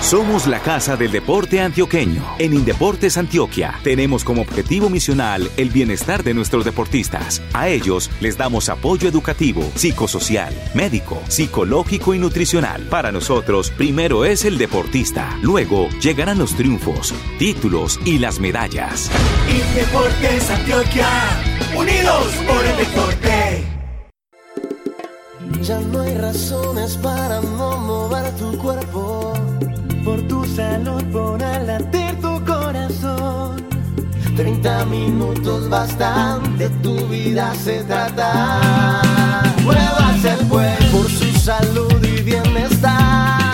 Somos 0.00 0.46
la 0.46 0.60
casa 0.60 0.96
del 0.96 1.10
deporte 1.10 1.60
antioqueño. 1.60 2.22
En 2.38 2.52
Indeportes 2.52 3.16
Antioquia 3.16 3.74
tenemos 3.82 4.24
como 4.24 4.42
objetivo 4.42 4.88
misional 4.88 5.50
el 5.56 5.70
bienestar 5.70 6.22
de 6.22 6.32
nuestros 6.32 6.64
deportistas. 6.64 7.42
A 7.52 7.68
ellos 7.68 8.10
les 8.20 8.36
damos 8.36 8.68
apoyo 8.68 9.08
educativo, 9.08 9.64
psicosocial, 9.74 10.54
médico, 10.74 11.20
psicológico 11.28 12.14
y 12.14 12.18
nutricional. 12.18 12.82
Para 12.82 13.10
nosotros, 13.10 13.70
primero 13.70 14.24
es 14.24 14.44
el 14.44 14.58
deportista, 14.58 15.36
luego 15.42 15.88
llegarán 16.00 16.38
los 16.38 16.54
triunfos, 16.54 17.12
títulos 17.38 17.98
y 18.04 18.18
las 18.18 18.38
medallas. 18.38 19.10
Indeportes 19.48 20.50
Antioquia, 20.50 21.08
unidos 21.76 22.26
por 22.46 22.64
el 22.64 22.76
deporte. 22.76 23.64
Ya 25.62 25.80
no 25.80 26.00
hay 26.00 26.14
razones 26.14 26.96
para 26.98 27.40
no 27.40 27.78
mover 27.78 28.30
tu 28.36 28.56
cuerpo 28.58 29.35
salud, 30.56 31.04
por 31.12 31.40
latir 31.40 32.18
tu 32.20 32.44
corazón. 32.44 33.56
30 34.36 34.86
minutos 34.86 35.68
bastante, 35.68 36.68
tu 36.82 36.94
vida 37.08 37.54
se 37.54 37.82
trata. 37.84 39.02
Muevas 39.62 40.24
el 40.24 40.48
cuerpo. 40.48 41.04
salud 41.38 42.02
y 42.02 42.22
bienestar. 42.22 43.45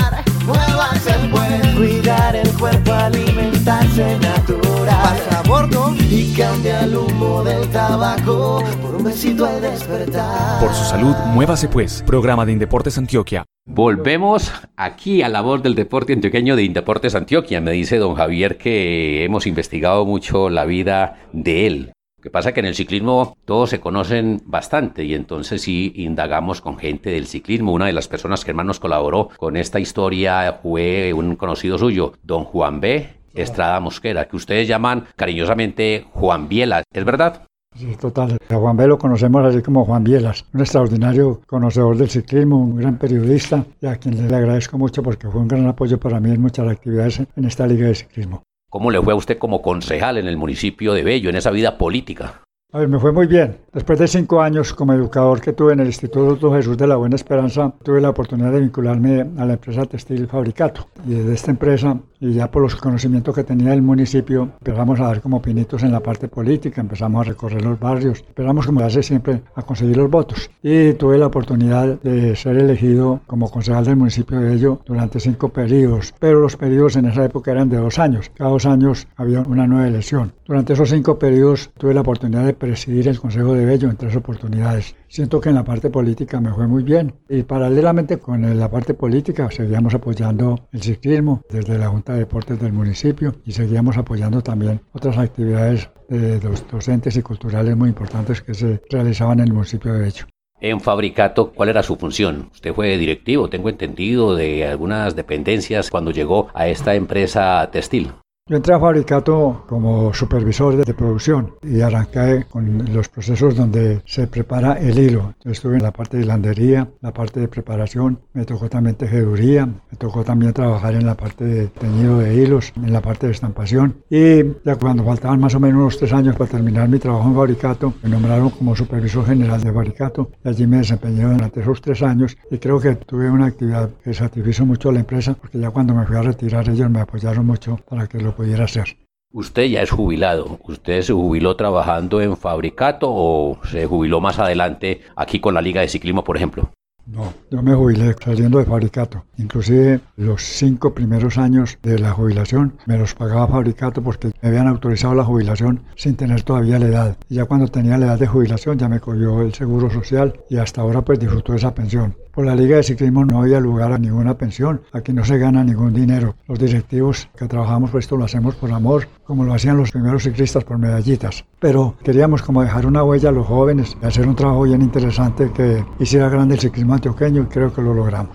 Cuidar 1.77 2.37
el 2.37 2.49
cuerpo, 2.53 2.93
alimentarse 2.93 4.19
natural. 4.19 4.87
Pasa 4.87 5.41
a 5.41 5.43
bordo 5.49 5.95
y 5.99 6.33
cambia 6.33 6.85
el 6.85 6.97
humo 6.97 7.43
del 7.43 7.67
tabaco 7.71 8.63
por 8.81 8.95
un 8.97 9.05
besito 9.05 9.47
al 9.47 9.61
despertar. 9.61 10.61
Por 10.61 10.73
su 10.73 10.85
salud, 10.85 11.15
muévase 11.35 11.69
pues. 11.69 12.05
Programa 12.07 12.47
de 12.47 12.53
Indeportes 12.53 12.99
Antioquia. 12.99 13.45
Volvemos 13.67 14.53
aquí 14.77 15.23
a 15.23 15.29
la 15.29 15.41
voz 15.41 15.63
del 15.63 15.75
deporte 15.75 16.13
antioqueño 16.13 16.55
de 16.55 16.65
Indeportes 16.65 17.15
Antioquia. 17.15 17.61
Me 17.61 17.73
dice 17.73 17.99
don 17.99 18.15
Javier 18.15 18.57
que 18.57 19.25
hemos 19.25 19.47
investigado 19.47 20.05
mucho 20.05 20.51
la 20.51 20.65
vida 20.65 21.17
de 21.33 21.67
él. 21.67 21.93
Lo 22.23 22.31
que 22.31 22.31
pasa 22.31 22.53
que 22.53 22.61
en 22.61 22.67
el 22.67 22.77
ciclismo 22.77 23.37
todos 23.45 23.71
se 23.71 23.81
conocen 23.81 24.43
bastante 24.47 25.03
y 25.03 25.13
entonces 25.13 25.61
sí 25.61 25.93
indagamos 25.97 26.61
con 26.61 26.79
gente 26.79 27.11
del 27.11 27.27
ciclismo. 27.27 27.73
Una 27.73 27.87
de 27.87 27.93
las 27.93 28.07
personas 28.07 28.45
que 28.45 28.55
más 28.55 28.65
nos 28.65 28.79
colaboró 28.79 29.31
con 29.39 29.57
esta 29.57 29.81
historia 29.81 30.61
fue 30.63 31.13
un 31.13 31.35
conocido 31.35 31.79
suyo, 31.79 32.13
don 32.23 32.45
Juan 32.45 32.79
B. 32.79 33.09
Estrada 33.35 33.81
Mosquera, 33.81 34.29
que 34.29 34.37
ustedes 34.37 34.69
llaman 34.69 35.07
cariñosamente 35.17 36.07
Juan 36.13 36.49
Biela. 36.49 36.85
¿Es 36.93 37.05
verdad? 37.05 37.43
Sí, 37.75 37.97
total. 38.01 38.39
A 38.49 38.55
Juan 38.55 38.77
B 38.77 38.87
lo 38.87 38.99
conocemos 38.99 39.45
así 39.45 39.61
como 39.61 39.85
Juan 39.85 40.05
Bielas, 40.05 40.45
un 40.55 40.61
extraordinario 40.61 41.41
conocedor 41.49 41.97
del 41.97 42.09
ciclismo, 42.09 42.57
un 42.57 42.77
gran 42.77 42.99
periodista 42.99 43.67
y 43.81 43.87
a 43.87 43.97
quien 43.97 44.29
le 44.29 44.37
agradezco 44.37 44.79
mucho 44.79 45.03
porque 45.03 45.29
fue 45.29 45.41
un 45.41 45.49
gran 45.49 45.67
apoyo 45.67 45.99
para 45.99 46.21
mí 46.21 46.31
en 46.31 46.41
muchas 46.41 46.69
actividades 46.69 47.19
en 47.19 47.45
esta 47.45 47.67
liga 47.67 47.89
de 47.89 47.97
ciclismo. 47.97 48.45
¿Cómo 48.73 48.91
le 48.91 49.03
fue 49.03 49.13
a 49.13 49.17
usted 49.17 49.37
como 49.37 49.61
concejal 49.61 50.17
en 50.17 50.27
el 50.27 50.39
municipio 50.39 50.95
de 50.95 51.05
Bello, 51.05 51.29
en 51.29 51.37
esa 51.37 51.51
vida 51.51 51.77
política? 51.77 52.41
A 52.75 52.79
ver, 52.79 52.89
me 52.89 52.99
fue 52.99 53.13
muy 53.13 53.27
bien. 53.27 53.59
Después 53.75 53.99
de 53.99 54.09
cinco 54.09 54.41
años 54.41 54.73
como 54.73 54.95
educador 54.95 55.43
que 55.43 55.53
tuve 55.53 55.75
en 55.75 55.81
el 55.81 55.89
Instituto 55.89 56.55
Jesús 56.55 56.79
de 56.79 56.87
la 56.87 56.97
Buena 56.97 57.17
Esperanza, 57.17 57.71
tuve 57.83 58.01
la 58.01 58.09
oportunidad 58.09 58.51
de 58.51 58.61
vincularme 58.61 59.27
a 59.37 59.45
la 59.45 59.55
empresa 59.55 59.85
Textil 59.85 60.27
Fabricato. 60.27 60.89
Y 61.07 61.15
desde 61.15 61.35
esta 61.35 61.51
empresa, 61.51 61.99
y 62.19 62.33
ya 62.33 62.51
por 62.51 62.63
los 62.63 62.77
conocimientos 62.77 63.35
que 63.35 63.45
tenía 63.45 63.71
del 63.71 63.83
municipio, 63.83 64.53
empezamos 64.61 65.01
a 65.01 65.05
dar 65.05 65.21
como 65.21 65.43
pinitos 65.43 65.83
en 65.83 65.93
la 65.93 66.01
parte 66.01 66.29
política, 66.29 66.81
empezamos 66.81 67.27
a 67.27 67.31
recorrer 67.31 67.63
los 67.63 67.79
barrios, 67.79 68.25
empezamos 68.27 68.65
como 68.65 68.81
hace 68.81 69.03
siempre 69.03 69.43
a 69.55 69.63
conseguir 69.63 69.99
los 69.99 70.11
votos. 70.11 70.51
Y 70.63 70.95
tuve 70.95 71.19
la 71.19 71.27
oportunidad 71.27 72.01
de 72.01 72.35
ser 72.37 72.57
elegido 72.57 73.21
como 73.27 73.51
concejal 73.51 73.85
del 73.85 73.97
municipio 73.97 74.39
de 74.41 74.49
Bello 74.49 74.81
durante 74.87 75.21
cinco 75.21 75.51
periodos, 75.51 76.15
pero 76.19 76.41
los 76.41 76.57
periodos 76.57 76.97
en 76.97 77.05
esa 77.05 77.25
época 77.25 77.51
eran 77.51 77.69
de 77.69 77.77
dos 77.77 77.99
años. 77.99 78.31
Cada 78.35 78.49
dos 78.49 78.65
años 78.65 79.07
había 79.17 79.41
una 79.41 79.67
nueva 79.67 79.89
elección. 79.89 80.33
Durante 80.47 80.73
esos 80.73 80.89
cinco 80.89 81.19
periodos 81.19 81.71
tuve 81.77 81.93
la 81.93 82.01
oportunidad 82.01 82.45
de 82.45 82.62
presidir 82.63 83.09
el 83.09 83.19
Consejo 83.19 83.55
de 83.55 83.65
Bello 83.65 83.91
en 83.91 83.97
tres 83.97 84.15
oportunidades. 84.15 84.95
Siento 85.09 85.41
que 85.41 85.49
en 85.49 85.57
la 85.57 85.65
parte 85.65 85.91
política 85.91 86.41
me 86.41 86.55
fue 86.55 86.69
muy 86.69 86.85
bien 86.85 87.13
y 87.29 87.43
paralelamente 87.43 88.19
con 88.19 88.57
la 88.57 88.71
parte 88.71 88.95
política 88.95 89.51
seguíamos 89.51 89.95
apoyando 89.95 90.69
el 90.71 90.81
ciclismo 90.81 91.43
desde 91.51 91.77
la 91.77 91.89
Junta 91.89 92.13
de 92.13 92.21
Deportes 92.21 92.61
del 92.61 92.73
municipio 92.73 93.35
y 93.45 93.51
seguíamos 93.51 93.97
apoyando 93.97 94.43
también 94.43 94.81
otras 94.93 95.19
actividades 95.19 95.91
de 96.09 96.41
los 96.41 96.65
docentes 96.71 97.17
y 97.17 97.23
culturales 97.23 97.77
muy 97.77 97.89
importantes 97.89 98.41
que 98.43 98.55
se 98.55 98.81
realizaban 98.89 99.41
en 99.41 99.49
el 99.49 99.55
municipio 99.55 99.93
de 99.93 99.99
Bello. 99.99 100.27
En 100.61 100.81
Fabricato, 100.81 101.51
¿cuál 101.53 101.71
era 101.71 101.83
su 101.83 101.97
función? 101.97 102.51
Usted 102.53 102.73
fue 102.73 102.97
directivo, 102.97 103.51
tengo 103.51 103.71
entendido, 103.71 104.37
de 104.37 104.69
algunas 104.69 105.17
dependencias 105.17 105.91
cuando 105.91 106.13
llegó 106.13 106.47
a 106.55 106.69
esta 106.69 106.95
empresa 106.95 107.69
textil. 107.73 108.13
Yo 108.49 108.57
entré 108.57 108.75
a 108.75 108.81
Fabricato 108.81 109.65
como 109.69 110.13
supervisor 110.13 110.75
de, 110.75 110.95
producción 110.95 111.55
y 111.63 111.81
arranqué 111.81 112.45
con 112.51 112.93
los 112.93 113.09
procesos 113.09 113.55
donde 113.55 114.03
se 114.05 114.27
prepara 114.27 114.73
el 114.81 114.99
hilo. 114.99 115.37
estuve 115.45 115.77
en 115.77 115.85
la 115.85 115.93
parte 115.93 116.17
de 116.17 116.25
hilandería, 116.25 116.89
la 117.03 117.13
parte 117.13 117.39
de 117.39 117.47
preparación, 117.47 118.19
me 118.33 118.45
tocó 118.45 118.69
también 118.69 118.97
tejeduría, 118.97 119.67
me 119.67 119.97
tocó 119.97 120.25
también 120.25 120.53
trabajar 120.53 120.97
en 120.97 121.07
la 121.07 121.15
parte 121.15 121.45
de 121.45 121.69
teñido 121.69 122.19
de 122.19 122.35
hilos, 122.35 122.73
en 122.75 122.93
la 122.93 123.01
parte 123.01 123.27
de 123.27 123.33
estampación. 123.33 124.03
Y 124.11 124.43
ya 124.65 124.75
cuando 124.75 125.05
faltaban 125.05 125.39
más 125.39 125.55
o 125.55 125.61
menos 125.61 125.81
unos 125.81 125.99
tres 125.99 126.13
años 126.13 126.35
para 126.35 126.51
terminar 126.51 126.89
mi 126.89 126.99
trabajo 126.99 127.29
en 127.29 127.37
Fabricato, 127.37 127.95
me 128.03 128.11
nombraron 128.11 128.51
como 128.51 128.75
supervisor 128.75 129.25
general 129.25 129.63
de 129.63 129.73
Fabricato 129.73 130.33
y 130.45 130.49
allí 130.49 130.67
me 130.67 130.79
desempeñé 130.79 131.23
durante 131.23 131.61
esos 131.61 131.81
tres 131.81 132.03
años 132.03 132.37
y 132.51 132.59
creo 132.59 132.81
que 132.81 132.97
tuve 132.97 133.31
una 133.31 133.47
actividad 133.47 133.89
que 134.03 134.13
satisfizo 134.13 134.67
mucho 134.67 134.89
a 134.89 134.95
la 134.95 135.01
empresa 135.01 135.35
porque 135.35 135.61
ya 135.61 135.71
cuando 135.71 135.95
me 135.95 136.05
fui 136.07 136.17
a 136.17 136.23
retirar 136.23 136.69
ellos 136.69 136.91
me 136.91 137.01
apoyaron 137.01 137.47
mucho 137.47 137.79
para 137.89 138.09
que 138.09 138.19
lo 138.19 138.32
pudiera 138.35 138.65
hacer. 138.65 138.97
Usted 139.33 139.65
ya 139.65 139.83
es 139.83 139.91
jubilado. 139.91 140.59
¿Usted 140.65 141.01
se 141.01 141.13
jubiló 141.15 141.57
trabajando 141.57 142.21
en 142.21 142.37
Fabricato 142.37 143.07
o 143.09 143.59
se 143.65 143.87
jubiló 143.87 144.21
más 144.21 144.39
adelante 144.39 145.01
aquí 145.17 145.41
con 145.41 145.55
la 145.55 145.63
Liga 145.63 145.81
de 145.81 145.89
Ciclismo, 145.89 146.23
por 146.23 146.37
ejemplo? 146.37 146.71
No, 147.07 147.33
yo 147.51 147.63
me 147.63 147.75
jubilé 147.75 148.15
saliendo 148.23 148.59
de 148.59 148.65
Fabricato. 148.65 149.25
Inclusive 149.37 150.01
los 150.17 150.43
cinco 150.43 150.95
primeros 150.95 151.37
años 151.37 151.79
de 151.83 151.99
la 151.99 152.13
jubilación 152.13 152.75
me 152.87 152.97
los 152.97 153.15
pagaba 153.15 153.49
Fabricato 153.49 154.03
porque 154.03 154.33
me 154.41 154.49
habían 154.49 154.69
autorizado 154.69 155.15
la 155.15 155.25
jubilación 155.25 155.83
sin 155.97 156.15
tener 156.15 156.43
todavía 156.43 156.79
la 156.79 156.87
edad. 156.87 157.17
Y 157.29 157.37
ya 157.37 157.47
cuando 157.47 157.67
tenía 157.69 157.99
la 157.99 158.07
edad 158.07 158.19
de 158.21 158.29
jubilación 158.29 158.79
ya 158.79 158.89
me 158.89 159.01
cogió 159.01 159.41
el 159.41 159.53
seguro 159.53 159.91
social 159.91 160.35
y 160.49 160.59
hasta 160.59 160.83
ahora 160.83 161.03
pues 161.03 161.19
disfruto 161.19 161.53
de 161.53 161.59
esa 161.59 161.75
pensión. 161.75 162.15
Por 162.33 162.47
la 162.47 162.55
Liga 162.55 162.77
de 162.77 162.83
Ciclismo 162.83 163.27
no 163.27 163.43
había 163.43 163.61
lugar 163.61 163.93
a 163.93 163.99
ninguna 163.99 164.39
pensión, 164.39 164.81
aquí 164.93 165.13
no 165.13 165.23
se 165.23 165.37
gana 165.37 165.63
ningún 165.65 165.93
dinero. 165.93 166.35
Los 166.49 166.59
directivos 166.59 167.29
que 167.37 167.47
trabajamos 167.47 167.91
pues 167.91 168.07
esto 168.07 168.17
lo 168.17 168.25
hacemos 168.25 168.55
por 168.55 168.73
amor, 168.73 169.07
como 169.25 169.45
lo 169.45 169.53
hacían 169.53 169.77
los 169.77 169.91
primeros 169.91 170.23
ciclistas 170.23 170.65
por 170.65 170.79
medallitas. 170.79 171.45
Pero 171.61 171.95
queríamos 172.03 172.41
como 172.41 172.63
dejar 172.63 172.87
una 172.87 173.05
huella 173.05 173.29
a 173.29 173.33
los 173.33 173.47
jóvenes 173.47 173.99
y 174.03 174.07
hacer 174.07 174.27
un 174.27 174.35
trabajo 174.35 174.63
bien 174.63 174.81
interesante 174.81 175.51
que 175.55 175.85
hiciera 175.99 176.31
grande 176.31 176.55
el 176.55 176.61
ciclismo 176.61 176.95
antioqueño 176.95 177.43
y 177.43 177.47
creo 177.47 177.71
que 177.75 177.83
lo 177.83 177.93
logramos. 177.93 178.35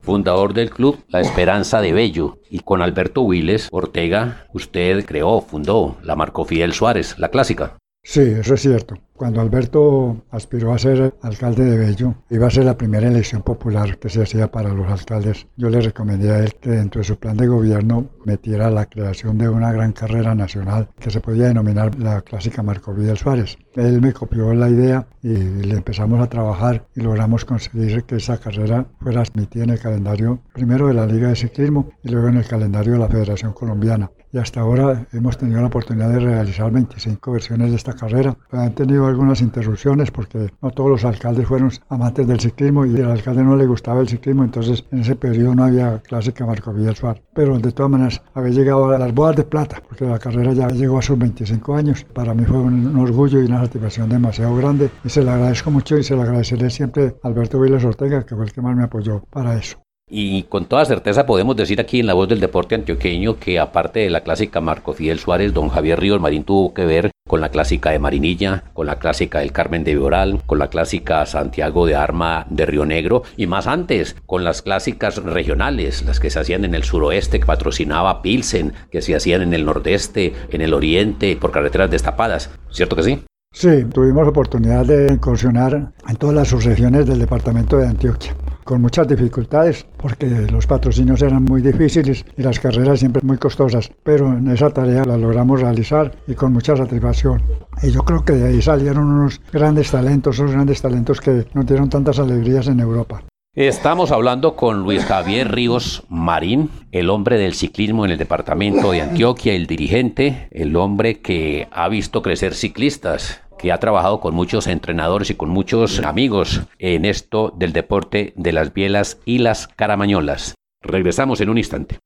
Fundador 0.00 0.54
del 0.54 0.70
club 0.70 0.96
La 1.08 1.20
Esperanza 1.20 1.82
de 1.82 1.92
Bello 1.92 2.38
y 2.48 2.60
con 2.60 2.80
Alberto 2.80 3.20
Willes 3.22 3.68
Ortega, 3.72 4.46
usted 4.54 5.04
creó, 5.04 5.42
fundó 5.42 5.96
la 6.02 6.16
Marco 6.16 6.46
Fidel 6.46 6.72
Suárez, 6.72 7.18
la 7.18 7.28
clásica. 7.28 7.76
Sí, 8.06 8.20
eso 8.20 8.52
es 8.52 8.60
cierto. 8.60 8.96
Cuando 9.16 9.40
Alberto 9.40 10.24
aspiró 10.30 10.74
a 10.74 10.78
ser 10.78 11.14
alcalde 11.22 11.64
de 11.64 11.78
Bello, 11.78 12.16
iba 12.28 12.48
a 12.48 12.50
ser 12.50 12.66
la 12.66 12.76
primera 12.76 13.08
elección 13.08 13.42
popular 13.42 13.96
que 13.98 14.10
se 14.10 14.22
hacía 14.22 14.50
para 14.50 14.74
los 14.74 14.86
alcaldes. 14.88 15.46
Yo 15.56 15.70
le 15.70 15.80
recomendé 15.80 16.30
a 16.30 16.40
él 16.40 16.54
que 16.60 16.70
dentro 16.70 17.00
de 17.00 17.06
su 17.06 17.16
plan 17.16 17.36
de 17.36 17.46
gobierno 17.46 18.10
metiera 18.26 18.70
la 18.70 18.86
creación 18.86 19.38
de 19.38 19.48
una 19.48 19.72
gran 19.72 19.92
carrera 19.92 20.34
nacional 20.34 20.88
que 21.00 21.10
se 21.10 21.20
podía 21.20 21.46
denominar 21.46 21.98
la 21.98 22.20
clásica 22.20 22.62
Marco 22.62 22.92
Vidal 22.92 23.16
Suárez. 23.16 23.56
Él 23.74 24.02
me 24.02 24.12
copió 24.12 24.52
la 24.52 24.68
idea 24.68 25.06
y 25.22 25.28
le 25.28 25.74
empezamos 25.74 26.20
a 26.20 26.28
trabajar 26.28 26.86
y 26.94 27.00
logramos 27.00 27.46
conseguir 27.46 28.04
que 28.04 28.16
esa 28.16 28.38
carrera 28.38 28.86
fuera 29.00 29.22
admitida 29.22 29.64
en 29.64 29.70
el 29.70 29.80
calendario 29.80 30.40
primero 30.52 30.88
de 30.88 30.94
la 30.94 31.06
Liga 31.06 31.28
de 31.28 31.36
Ciclismo 31.36 31.90
y 32.02 32.10
luego 32.10 32.28
en 32.28 32.36
el 32.36 32.46
calendario 32.46 32.92
de 32.92 32.98
la 32.98 33.08
Federación 33.08 33.54
Colombiana. 33.54 34.10
Y 34.34 34.38
hasta 34.38 34.62
ahora 34.62 35.06
hemos 35.12 35.38
tenido 35.38 35.60
la 35.60 35.68
oportunidad 35.68 36.10
de 36.10 36.18
realizar 36.18 36.68
25 36.68 37.30
versiones 37.30 37.70
de 37.70 37.76
esta 37.76 37.92
carrera. 37.92 38.36
Han 38.50 38.74
tenido 38.74 39.06
algunas 39.06 39.40
interrupciones 39.40 40.10
porque 40.10 40.50
no 40.60 40.72
todos 40.72 40.90
los 40.90 41.04
alcaldes 41.04 41.46
fueron 41.46 41.70
amantes 41.88 42.26
del 42.26 42.40
ciclismo 42.40 42.84
y 42.84 43.00
al 43.00 43.12
alcalde 43.12 43.44
no 43.44 43.54
le 43.54 43.64
gustaba 43.64 44.00
el 44.00 44.08
ciclismo, 44.08 44.42
entonces 44.42 44.84
en 44.90 45.02
ese 45.02 45.14
periodo 45.14 45.54
no 45.54 45.62
había 45.62 46.00
clásica 46.00 46.44
Marco 46.44 46.72
Vidal 46.72 46.96
Suárez. 46.96 47.22
Pero 47.32 47.60
de 47.60 47.70
todas 47.70 47.92
maneras 47.92 48.22
había 48.34 48.50
llegado 48.50 48.90
a 48.90 48.98
las 48.98 49.14
bodas 49.14 49.36
de 49.36 49.44
plata 49.44 49.80
porque 49.88 50.04
la 50.04 50.18
carrera 50.18 50.52
ya 50.52 50.66
llegó 50.66 50.98
a 50.98 51.02
sus 51.02 51.16
25 51.16 51.76
años. 51.76 52.04
Para 52.12 52.34
mí 52.34 52.44
fue 52.44 52.58
un, 52.58 52.96
orgullo 52.98 53.40
y 53.40 53.44
una 53.44 53.60
satisfacción 53.60 54.08
demasiado 54.08 54.56
grande 54.56 54.90
y 55.04 55.10
se 55.10 55.22
le 55.22 55.30
agradezco 55.30 55.70
mucho 55.70 55.96
y 55.96 56.02
se 56.02 56.16
le 56.16 56.22
agradeceré 56.22 56.70
siempre 56.70 57.14
a 57.22 57.28
Alberto 57.28 57.60
Viles 57.60 57.84
Ortega 57.84 58.26
que 58.26 58.34
fue 58.34 58.46
el 58.46 58.52
que 58.52 58.62
más 58.62 58.74
me 58.74 58.82
apoyó 58.82 59.22
para 59.30 59.54
eso. 59.54 59.83
Y 60.10 60.42
con 60.44 60.66
toda 60.66 60.84
certeza 60.84 61.24
podemos 61.24 61.56
decir 61.56 61.80
aquí 61.80 62.00
en 62.00 62.06
la 62.06 62.12
voz 62.12 62.28
del 62.28 62.40
deporte 62.40 62.74
antioqueño 62.74 63.38
que 63.38 63.58
aparte 63.58 64.00
de 64.00 64.10
la 64.10 64.20
clásica 64.20 64.60
Marco 64.60 64.92
Fidel 64.92 65.18
Suárez, 65.18 65.54
don 65.54 65.70
Javier 65.70 65.98
Ríos 65.98 66.20
Marín 66.20 66.44
tuvo 66.44 66.74
que 66.74 66.84
ver 66.84 67.10
con 67.26 67.40
la 67.40 67.48
clásica 67.48 67.90
de 67.90 67.98
Marinilla, 67.98 68.64
con 68.74 68.86
la 68.86 68.98
clásica 68.98 69.38
del 69.38 69.52
Carmen 69.52 69.82
de 69.82 69.94
Vioral, 69.94 70.42
con 70.44 70.58
la 70.58 70.68
clásica 70.68 71.24
Santiago 71.24 71.86
de 71.86 71.96
Arma 71.96 72.46
de 72.50 72.66
Río 72.66 72.84
Negro 72.84 73.22
y 73.38 73.46
más 73.46 73.66
antes 73.66 74.14
con 74.26 74.44
las 74.44 74.60
clásicas 74.60 75.16
regionales, 75.16 76.04
las 76.04 76.20
que 76.20 76.28
se 76.28 76.38
hacían 76.38 76.66
en 76.66 76.74
el 76.74 76.84
suroeste 76.84 77.40
que 77.40 77.46
patrocinaba 77.46 78.20
Pilsen, 78.20 78.74
que 78.90 79.00
se 79.00 79.16
hacían 79.16 79.40
en 79.40 79.54
el 79.54 79.64
nordeste, 79.64 80.34
en 80.50 80.60
el 80.60 80.74
oriente, 80.74 81.34
por 81.36 81.50
carreteras 81.50 81.90
destapadas. 81.90 82.50
¿Cierto 82.70 82.94
que 82.94 83.04
sí? 83.04 83.22
Sí, 83.54 83.84
tuvimos 83.86 84.28
oportunidad 84.28 84.84
de 84.84 85.14
incursionar 85.14 85.92
en 86.06 86.16
todas 86.16 86.34
las 86.34 86.48
subregiones 86.48 87.06
del 87.06 87.20
departamento 87.20 87.78
de 87.78 87.86
Antioquia 87.86 88.34
con 88.64 88.80
muchas 88.80 89.06
dificultades 89.06 89.86
porque 89.96 90.26
los 90.26 90.66
patrocinios 90.66 91.22
eran 91.22 91.44
muy 91.44 91.62
difíciles 91.62 92.24
y 92.36 92.42
las 92.42 92.58
carreras 92.58 93.00
siempre 93.00 93.22
muy 93.22 93.38
costosas, 93.38 93.90
pero 94.02 94.28
en 94.28 94.48
esa 94.50 94.70
tarea 94.70 95.04
la 95.04 95.16
logramos 95.16 95.60
realizar 95.60 96.12
y 96.26 96.34
con 96.34 96.52
mucha 96.52 96.76
satisfacción. 96.76 97.42
Y 97.82 97.90
yo 97.90 98.02
creo 98.02 98.24
que 98.24 98.32
de 98.32 98.48
ahí 98.48 98.62
salieron 98.62 99.04
unos 99.04 99.40
grandes 99.52 99.90
talentos, 99.90 100.38
unos 100.38 100.52
grandes 100.52 100.82
talentos 100.82 101.20
que 101.20 101.46
nos 101.54 101.66
dieron 101.66 101.88
tantas 101.88 102.18
alegrías 102.18 102.66
en 102.68 102.80
Europa. 102.80 103.22
Estamos 103.56 104.10
hablando 104.10 104.56
con 104.56 104.82
Luis 104.82 105.04
Javier 105.04 105.52
Ríos 105.52 106.02
Marín, 106.08 106.70
el 106.90 107.08
hombre 107.08 107.38
del 107.38 107.54
ciclismo 107.54 108.04
en 108.04 108.10
el 108.10 108.18
departamento 108.18 108.90
de 108.90 109.02
Antioquia, 109.02 109.54
el 109.54 109.68
dirigente, 109.68 110.48
el 110.50 110.74
hombre 110.74 111.20
que 111.20 111.68
ha 111.70 111.88
visto 111.88 112.20
crecer 112.20 112.54
ciclistas, 112.54 113.42
que 113.64 113.72
ha 113.72 113.80
trabajado 113.80 114.20
con 114.20 114.34
muchos 114.34 114.66
entrenadores 114.66 115.30
y 115.30 115.36
con 115.36 115.48
muchos 115.48 116.00
amigos 116.00 116.60
en 116.78 117.06
esto 117.06 117.50
del 117.56 117.72
deporte 117.72 118.34
de 118.36 118.52
las 118.52 118.74
bielas 118.74 119.16
y 119.24 119.38
las 119.38 119.68
caramañolas. 119.68 120.54
Regresamos 120.82 121.40
en 121.40 121.48
un 121.48 121.56
instante. 121.56 121.98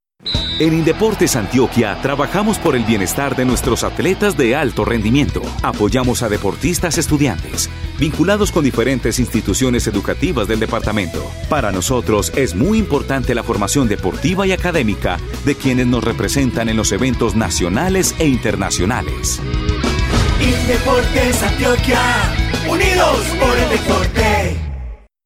En 0.60 0.72
Indeportes 0.72 1.34
Antioquia 1.34 1.98
trabajamos 2.00 2.60
por 2.60 2.76
el 2.76 2.84
bienestar 2.84 3.34
de 3.34 3.44
nuestros 3.44 3.82
atletas 3.82 4.36
de 4.36 4.54
alto 4.54 4.84
rendimiento. 4.84 5.42
Apoyamos 5.64 6.22
a 6.22 6.28
deportistas 6.28 6.96
estudiantes, 6.96 7.68
vinculados 7.98 8.52
con 8.52 8.62
diferentes 8.62 9.18
instituciones 9.18 9.88
educativas 9.88 10.46
del 10.46 10.60
departamento. 10.60 11.28
Para 11.48 11.72
nosotros 11.72 12.32
es 12.36 12.54
muy 12.54 12.78
importante 12.78 13.34
la 13.34 13.42
formación 13.42 13.88
deportiva 13.88 14.46
y 14.46 14.52
académica 14.52 15.18
de 15.44 15.56
quienes 15.56 15.88
nos 15.88 16.04
representan 16.04 16.68
en 16.68 16.76
los 16.76 16.92
eventos 16.92 17.34
nacionales 17.34 18.14
e 18.20 18.28
internacionales. 18.28 19.40
Indeportes 20.40 21.42
Antioquia, 21.42 21.98
unidos 22.70 23.26
por 23.40 23.58
el 23.58 23.68
deporte. 23.70 24.56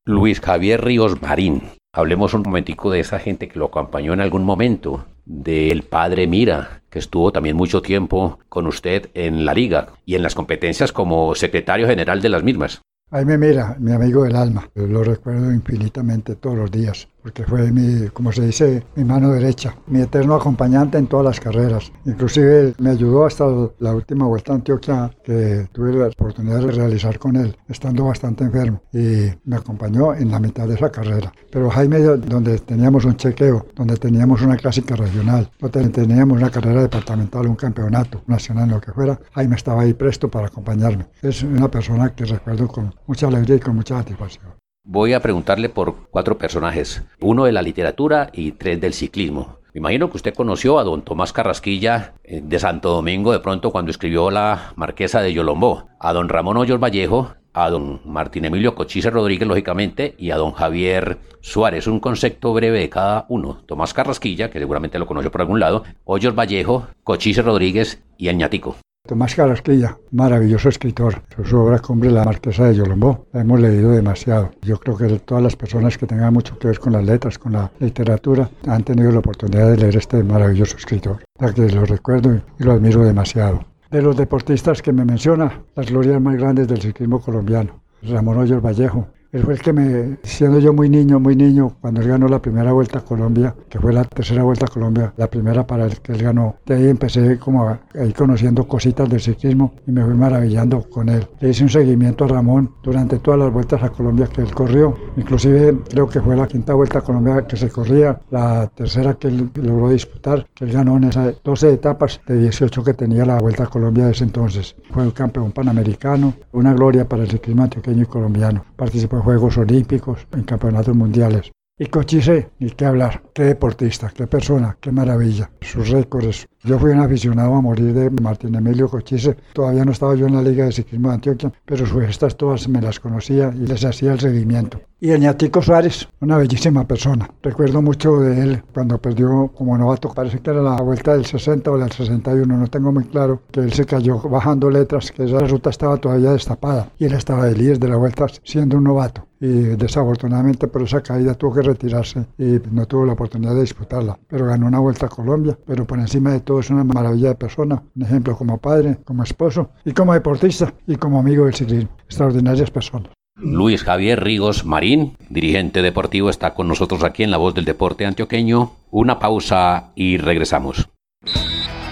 Luis 0.07 0.41
Javier 0.41 0.83
Ríos 0.83 1.21
Marín. 1.21 1.63
Hablemos 1.93 2.33
un 2.33 2.41
momentico 2.41 2.91
de 2.91 3.01
esa 3.01 3.19
gente 3.19 3.47
que 3.47 3.59
lo 3.59 3.67
acompañó 3.67 4.15
en 4.15 4.23
algún 4.23 4.45
momento, 4.45 5.05
del 5.27 5.83
padre 5.83 6.27
Mira, 6.27 6.81
que 6.89 6.99
estuvo 6.99 7.31
también 7.31 7.57
mucho 7.57 7.83
tiempo 7.83 8.39
con 8.49 8.67
usted 8.67 9.11
en 9.13 9.45
la 9.45 9.53
liga 9.53 9.89
y 10.07 10.15
en 10.15 10.23
las 10.23 10.35
competencias 10.35 10.93
como 10.93 11.35
secretario 11.35 11.87
general 11.87 12.23
de 12.23 12.31
las 12.31 12.43
mismas. 12.43 12.81
Ahí 13.11 13.27
me 13.27 13.37
mira, 13.37 13.77
mi 13.79 13.93
amigo 13.93 14.25
del 14.25 14.37
alma. 14.37 14.71
Lo 14.75 15.05
recuerdo 15.05 15.53
infinitamente 15.53 16.37
todos 16.37 16.57
los 16.57 16.71
días 16.71 17.07
porque 17.23 17.45
fue 17.45 17.71
mi, 17.71 18.09
como 18.09 18.33
se 18.33 18.47
dice, 18.47 18.85
mi 18.97 19.05
mano 19.05 19.31
derecha, 19.33 19.75
mi 19.87 20.01
eterno 20.01 20.35
acompañante 20.35 20.99
en 20.99 21.07
todas 21.07 21.25
las 21.27 21.41
carreras. 21.41 21.93
Inclusive 22.05 22.75
me 22.79 22.91
ayudó 22.91 23.27
hasta 23.27 23.45
la 23.79 23.95
última 23.95 24.27
vuelta 24.27 24.53
a 24.53 24.57
Antioquia 24.57 25.11
que 25.25 25.69
tuve 25.73 25.93
la 25.93 26.09
oportunidad 26.09 26.61
de 26.61 26.73
realizar 26.73 27.19
con 27.19 27.37
él, 27.37 27.57
estando 27.69 28.05
bastante 28.05 28.45
enfermo, 28.45 28.83
y 28.93 29.31
me 29.45 29.57
acompañó 29.57 30.15
en 30.15 30.31
la 30.31 30.41
mitad 30.41 30.67
de 30.67 30.75
esa 30.75 30.91
carrera. 30.91 31.33
Pero 31.51 31.71
Jaime, 31.71 31.99
donde 32.01 32.59
teníamos 32.59 33.05
un 33.05 33.17
chequeo, 33.17 33.67
donde 33.75 33.97
teníamos 33.97 34.43
una 34.43 34.57
clásica 34.57 34.97
regional, 34.97 35.51
donde 35.61 35.89
teníamos 35.91 36.39
una 36.39 36.51
carrera 36.51 36.83
departamental, 36.83 37.47
un 37.47 37.57
campeonato 37.57 38.23
nacional, 38.27 38.71
lo 38.71 38.81
que 38.81 38.93
fuera, 38.93 39.19
Jaime 39.33 39.57
estaba 39.57 39.83
ahí 39.83 39.95
presto 39.95 40.29
para 40.29 40.47
acompañarme. 40.49 41.07
Es 41.23 41.43
una 41.43 41.71
persona 41.71 42.15
que 42.15 42.25
recuerdo 42.25 42.69
con 42.69 42.95
mucha 43.07 43.29
alegría 43.29 43.57
y 43.57 43.61
con 43.61 43.77
mucha 43.77 43.97
satisfacción. 43.99 44.62
Voy 44.85 45.13
a 45.13 45.21
preguntarle 45.21 45.69
por 45.69 46.09
cuatro 46.11 46.37
personajes, 46.39 47.05
uno 47.21 47.45
de 47.45 47.53
la 47.53 47.63
literatura 47.63 48.31
y 48.33 48.51
tres 48.51 48.81
del 48.81 48.95
ciclismo. 48.95 49.59
Me 49.73 49.79
imagino 49.79 50.11
que 50.11 50.17
usted 50.17 50.35
conoció 50.35 50.81
a 50.81 50.85
don 50.85 51.03
Tomás 51.03 51.33
Carrasquilla 51.33 52.15
eh, 52.25 52.41
de 52.43 52.59
Santo 52.59 52.91
Domingo 52.91 53.31
de 53.31 53.39
pronto 53.39 53.71
cuando 53.71 53.93
escribió 53.93 54.33
La 54.33 54.73
Marquesa 54.75 55.23
de 55.23 55.33
Yolombó, 55.33 55.89
a 56.01 56.13
don 56.13 56.29
Ramón 56.29 56.57
Hoyos 56.57 56.81
Vallejo, 56.81 57.33
a 57.53 57.71
don 57.71 58.01
Martín 58.05 58.45
Emilio 58.45 58.75
Cochise 58.75 59.11
Rodríguez, 59.11 59.47
lógicamente, 59.47 60.17
y 60.19 60.33
a 60.33 60.37
don 60.37 60.51
Javier 60.51 61.21
Suárez. 61.41 61.87
Un 61.87 62.01
concepto 62.01 62.53
breve 62.53 62.81
de 62.81 62.91
cada 62.91 63.25
uno. 63.29 63.63
Tomás 63.67 63.95
Carrasquilla, 63.95 64.51
que 64.51 64.59
seguramente 64.59 64.99
lo 64.99 65.07
conoció 65.07 65.31
por 65.31 65.43
algún 65.43 65.61
lado, 65.61 65.85
Hoyos 66.05 66.35
Vallejo, 66.35 66.89
Cochise 67.05 67.43
Rodríguez 67.43 68.03
y 68.19 68.29
el 68.29 68.37
ñatico. 68.37 68.77
Tomás 69.05 69.35
Carrasquilla, 69.35 69.99
maravilloso 70.13 70.69
escritor. 70.69 71.25
Su 71.45 71.59
obra 71.59 71.81
cumbre 71.81 72.09
La 72.09 72.23
Marquesa 72.25 72.67
de 72.67 72.77
Yolombó. 72.77 73.27
La 73.33 73.41
hemos 73.41 73.59
leído 73.59 73.91
demasiado. 73.91 74.53
Yo 74.63 74.79
creo 74.79 74.97
que 74.97 75.19
todas 75.19 75.43
las 75.43 75.57
personas 75.57 75.99
que 75.99 76.07
tengan 76.07 76.33
mucho 76.33 76.57
que 76.57 76.69
ver 76.69 76.79
con 76.79 76.93
las 76.93 77.05
letras, 77.05 77.37
con 77.37 77.55
la 77.55 77.69
literatura, 77.81 78.49
han 78.69 78.85
tenido 78.85 79.11
la 79.11 79.19
oportunidad 79.19 79.73
de 79.73 79.77
leer 79.77 79.97
este 79.97 80.23
maravilloso 80.23 80.77
escritor. 80.77 81.19
Ya 81.41 81.53
que 81.53 81.69
lo 81.69 81.85
recuerdo 81.85 82.41
y 82.61 82.63
lo 82.63 82.73
admiro 82.73 83.03
demasiado. 83.03 83.65
De 83.91 84.03
los 84.03 84.17
deportistas 84.17 84.81
que 84.81 84.93
me 84.93 85.05
menciona, 85.05 85.65
las 85.75 85.91
glorias 85.91 86.23
más 86.23 86.37
grandes 86.37 86.69
del 86.69 86.81
ciclismo 86.81 87.21
colombiano. 87.21 87.83
Ramón 88.03 88.39
Hoyos 88.39 88.63
Vallejo, 88.63 89.09
él 89.33 89.43
fue 89.45 89.55
el 89.55 89.63
que 89.63 89.73
me, 89.73 90.19
siendo 90.23 90.59
yo 90.59 90.75
muy 90.75 90.91
niño, 90.91 91.19
muy 91.19 91.35
niño, 91.35 91.75
cuando 91.81 92.03
él 92.03 92.09
ganó 92.09 92.29
la 92.29 92.43
primera 92.43 92.71
vuelta 92.73 92.99
a 92.99 93.05
Colombia, 93.05 93.55
que 93.71 93.79
fue 93.79 93.91
la 93.91 94.05
tercera 94.05 94.43
vuelta 94.43 94.67
a 94.67 94.69
Colombia, 94.69 95.15
la 95.17 95.27
primera 95.27 95.67
para 95.67 95.87
el 95.87 96.01
que 96.01 96.13
él 96.13 96.23
ganó. 96.23 96.57
De 96.67 96.75
ahí 96.75 96.89
empecé 96.89 97.39
como 97.39 97.67
a, 97.67 97.81
ir 97.95 98.13
conociendo 98.13 98.69
cositas 98.69 99.09
del 99.09 99.23
ciclismo 99.23 99.73
y 99.87 99.93
me 99.93 100.05
fui 100.05 100.13
maravillando 100.13 100.83
con 100.83 101.09
él. 101.09 101.27
Le 101.41 101.49
hice 101.49 101.63
un 101.63 101.71
seguimiento 101.71 102.27
a 102.27 102.29
Ramón 102.29 102.75
durante 102.83 103.19
todas 103.21 103.41
las 103.41 103.51
vueltas 103.51 103.83
a 103.83 103.89
Colombia 103.89 104.27
que 104.27 104.43
él 104.43 104.55
corrió. 104.55 104.99
Inclusive 105.17 105.79
creo 105.89 106.07
que 106.11 106.21
fue 106.21 106.37
la 106.37 106.47
quinta 106.47 106.75
vuelta 106.75 106.99
a 106.99 107.03
Colombia 107.03 107.47
que 107.47 107.57
se 107.57 107.71
corría, 107.71 108.21
la 108.31 108.67
tercera 108.75 109.15
que 109.15 109.29
él 109.29 109.51
logró 109.55 109.89
disputar, 109.89 110.47
que 110.55 110.67
él 110.67 110.73
ganó 110.73 110.99
en 110.99 111.05
esas 111.05 111.43
12 111.43 111.73
etapas 111.73 112.21
de 112.27 112.39
18 112.39 112.85
que 112.85 112.93
tenía 112.93 113.25
la 113.25 113.39
vuelta 113.39 113.65
a 113.65 113.69
Colombia 113.69 114.05
de 114.05 114.13
ese 114.13 114.25
entonces. 114.25 114.77
Fue 114.91 115.03
el 115.05 115.15
campeón 115.15 115.53
panamericano, 115.53 116.35
una 116.53 116.75
gloria 116.75 117.09
para 117.09 117.23
el 117.23 117.31
ciclismo 117.31 117.63
antioqueño 117.63 118.03
y 118.03 118.07
colombiano. 118.07 118.63
Participó 118.77 119.22
Juegos 119.23 119.57
Olímpicos, 119.57 120.27
en 120.33 120.43
campeonatos 120.43 120.97
mundiales. 120.97 121.53
Y 121.79 121.87
Cochise, 121.87 122.51
ni 122.59 122.71
qué 122.71 122.87
hablar, 122.87 123.23
qué 123.33 123.45
deportista, 123.45 124.13
qué 124.15 124.27
persona, 124.27 124.77
qué 124.81 124.91
maravilla. 124.93 125.51
Sus 125.61 125.89
récords. 125.91 126.47
Yo 126.65 126.79
fui 126.79 126.93
un 126.93 127.01
aficionado 127.01 127.57
a 127.57 127.61
morir 127.61 127.93
de 127.93 128.09
Martín 128.09 128.55
Emilio 128.55 128.89
Cochise. 128.89 129.37
Todavía 129.53 129.85
no 129.85 129.91
estaba 129.91 130.15
yo 130.15 130.29
en 130.29 130.37
la 130.37 130.43
Liga 130.43 130.65
de 130.65 130.71
Ciclismo 130.71 131.09
de 131.09 131.15
Antioquia, 131.15 131.53
pero 131.65 131.85
sus 131.85 132.01
gestas 132.07 132.37
todas 132.37 132.69
me 132.69 132.81
las 132.81 133.01
conocía 133.01 133.53
y 133.53 133.67
les 133.67 133.85
hacía 133.85 134.13
el 134.13 134.21
seguimiento. 134.21 134.81
Y 135.01 135.11
el 135.11 135.21
ñatico 135.21 135.61
Suárez, 135.61 136.09
una 136.21 136.37
bellísima 136.37 136.87
persona. 136.87 137.29
Recuerdo 137.43 137.83
mucho 137.83 138.21
de 138.21 138.41
él 138.41 138.63
cuando 138.73 138.99
perdió 138.99 139.51
como 139.53 139.77
novato, 139.77 140.11
parece 140.15 140.39
que 140.39 140.51
era 140.51 140.63
la 140.63 140.77
vuelta 140.77 141.15
del 141.15 141.27
60 141.27 141.73
o 141.73 141.77
del 141.77 141.91
61, 141.91 142.57
no 142.57 142.67
tengo 142.69 142.93
muy 142.93 143.07
claro, 143.07 143.43
que 143.51 143.59
él 143.59 143.73
se 143.73 143.85
cayó 143.85 144.21
bajando 144.21 144.71
letras, 144.71 145.11
que 145.11 145.25
esa 145.25 145.41
ruta 145.41 145.71
estaba 145.71 145.97
todavía 145.97 146.31
destapada 146.31 146.91
y 147.01 147.07
él 147.07 147.15
estaba 147.15 147.47
de 147.47 147.57
líder 147.57 147.81
de 147.81 147.89
la 147.89 147.97
vuelta 147.97 148.27
siendo 148.45 148.77
un 148.77 148.85
novato. 148.85 149.27
Y 149.41 149.75
desafortunadamente 149.75 150.69
por 150.69 150.83
esa 150.83 151.01
caída 151.01 151.35
tuvo 151.35 151.55
que 151.55 151.63
retirarse 151.63 152.25
y 152.39 152.61
no 152.71 152.87
tuvo 152.87 153.05
la 153.05 153.15
oportunidad 153.15 153.57
de 153.57 153.63
disputarla. 153.63 154.17
Pero 154.29 154.47
ganó 154.47 154.69
una 154.69 154.79
vuelta 154.79 155.07
a 155.07 155.09
Colombia, 155.09 155.59
pero 155.67 155.85
por 155.85 155.99
encima 155.99 156.31
de 156.31 156.39
todo 156.39 156.52
es 156.61 156.71
una 156.71 156.85
maravilla 156.85 157.29
de 157.29 157.35
persona, 157.35 157.83
un 157.95 158.03
ejemplo 158.03 158.37
como 158.37 158.59
padre, 158.59 158.99
como 159.05 159.23
esposo 159.23 159.71
y 159.85 159.93
como 159.93 160.15
deportista 160.15 160.73
y 160.87 160.97
como 160.97 161.19
amigo 161.19 161.45
del 161.45 161.55
ciclismo. 161.55 161.91
Extraordinarias 162.05 162.71
personas. 162.71 163.11
Luis 163.37 163.83
Javier 163.83 164.23
Rigos 164.23 164.65
Marín, 164.65 165.17
dirigente 165.29 165.83
deportivo, 165.83 166.31
está 166.31 166.55
con 166.55 166.69
nosotros 166.69 167.03
aquí 167.03 167.23
en 167.23 167.31
La 167.31 167.39
Voz 167.39 167.55
del 167.55 167.65
Deporte 167.65 168.05
Antioqueño. 168.05 168.73
Una 168.91 169.19
pausa 169.19 169.93
y 169.95 170.19
regresamos. 170.19 170.89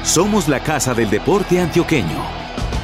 Somos 0.02 0.48
la 0.48 0.60
Casa 0.60 0.94
del 0.94 1.10
Deporte 1.10 1.60
Antioqueño. 1.60 2.39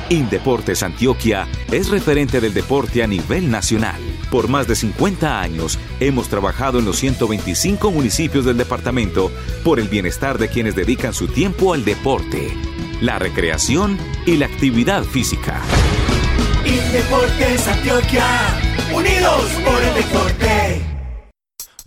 Indeportes 0.08 0.84
Antioquia 0.84 1.48
es 1.72 1.88
referente 1.88 2.40
del 2.40 2.54
deporte 2.54 3.02
a 3.02 3.08
nivel 3.08 3.50
nacional. 3.50 4.00
Por 4.30 4.48
más 4.48 4.68
de 4.68 4.76
50 4.76 5.40
años 5.40 5.78
hemos 5.98 6.28
trabajado 6.28 6.78
en 6.78 6.84
los 6.84 6.96
125 6.98 7.90
municipios 7.90 8.44
del 8.44 8.56
departamento 8.56 9.32
por 9.64 9.80
el 9.80 9.88
bienestar 9.88 10.38
de 10.38 10.48
quienes 10.48 10.76
dedican 10.76 11.12
su 11.12 11.26
tiempo 11.26 11.74
al 11.74 11.84
deporte, 11.84 12.52
la 13.00 13.18
recreación 13.18 13.98
y 14.26 14.36
la 14.36 14.46
actividad 14.46 15.02
física. 15.02 15.60
Indeportes 16.64 17.66
Antioquia, 17.66 18.24
unidos 18.94 19.50
por 19.64 19.82
el 19.82 19.94
deporte. 19.94 20.95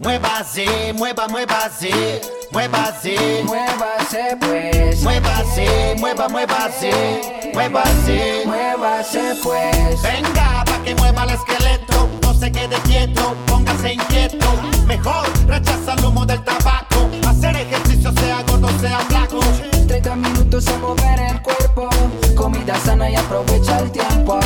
Muévase, 0.01 0.93
mueva, 0.93 1.27
muévase, 1.27 2.21
muévase, 2.53 3.43
Muévase 3.43 4.37
pues, 4.39 5.01
muévase, 5.03 5.95
mueva, 5.99 6.29
muévase, 6.29 6.91
muévase. 7.53 8.43
muévase 8.45 9.35
pues. 9.43 10.01
Venga, 10.01 10.63
pa' 10.65 10.81
que 10.85 10.95
mueva 10.95 11.23
el 11.25 11.31
esqueleto, 11.31 12.07
no 12.21 12.33
se 12.33 12.49
quede 12.49 12.77
quieto, 12.85 13.35
póngase 13.45 13.95
inquieto. 13.95 14.47
Mejor 14.87 15.27
rechaza 15.47 15.91
el 15.95 16.05
humo 16.05 16.25
del 16.25 16.41
tabaco, 16.45 16.88
hacer 17.27 17.55
ejercicio 17.55 18.11
sea 18.13 18.43
gordo, 18.43 18.69
sea 18.79 18.99
flaco. 18.99 19.39
30 19.87 20.15
minutos 20.15 20.67
a 20.67 20.77
mover 20.79 21.19
el 21.19 21.41
cuerpo, 21.41 21.89
comida 22.35 22.75
sana 22.75 23.09
y 23.09 23.15
aprovecha 23.15 23.79
el 23.79 23.91
tiempo. 23.91 24.39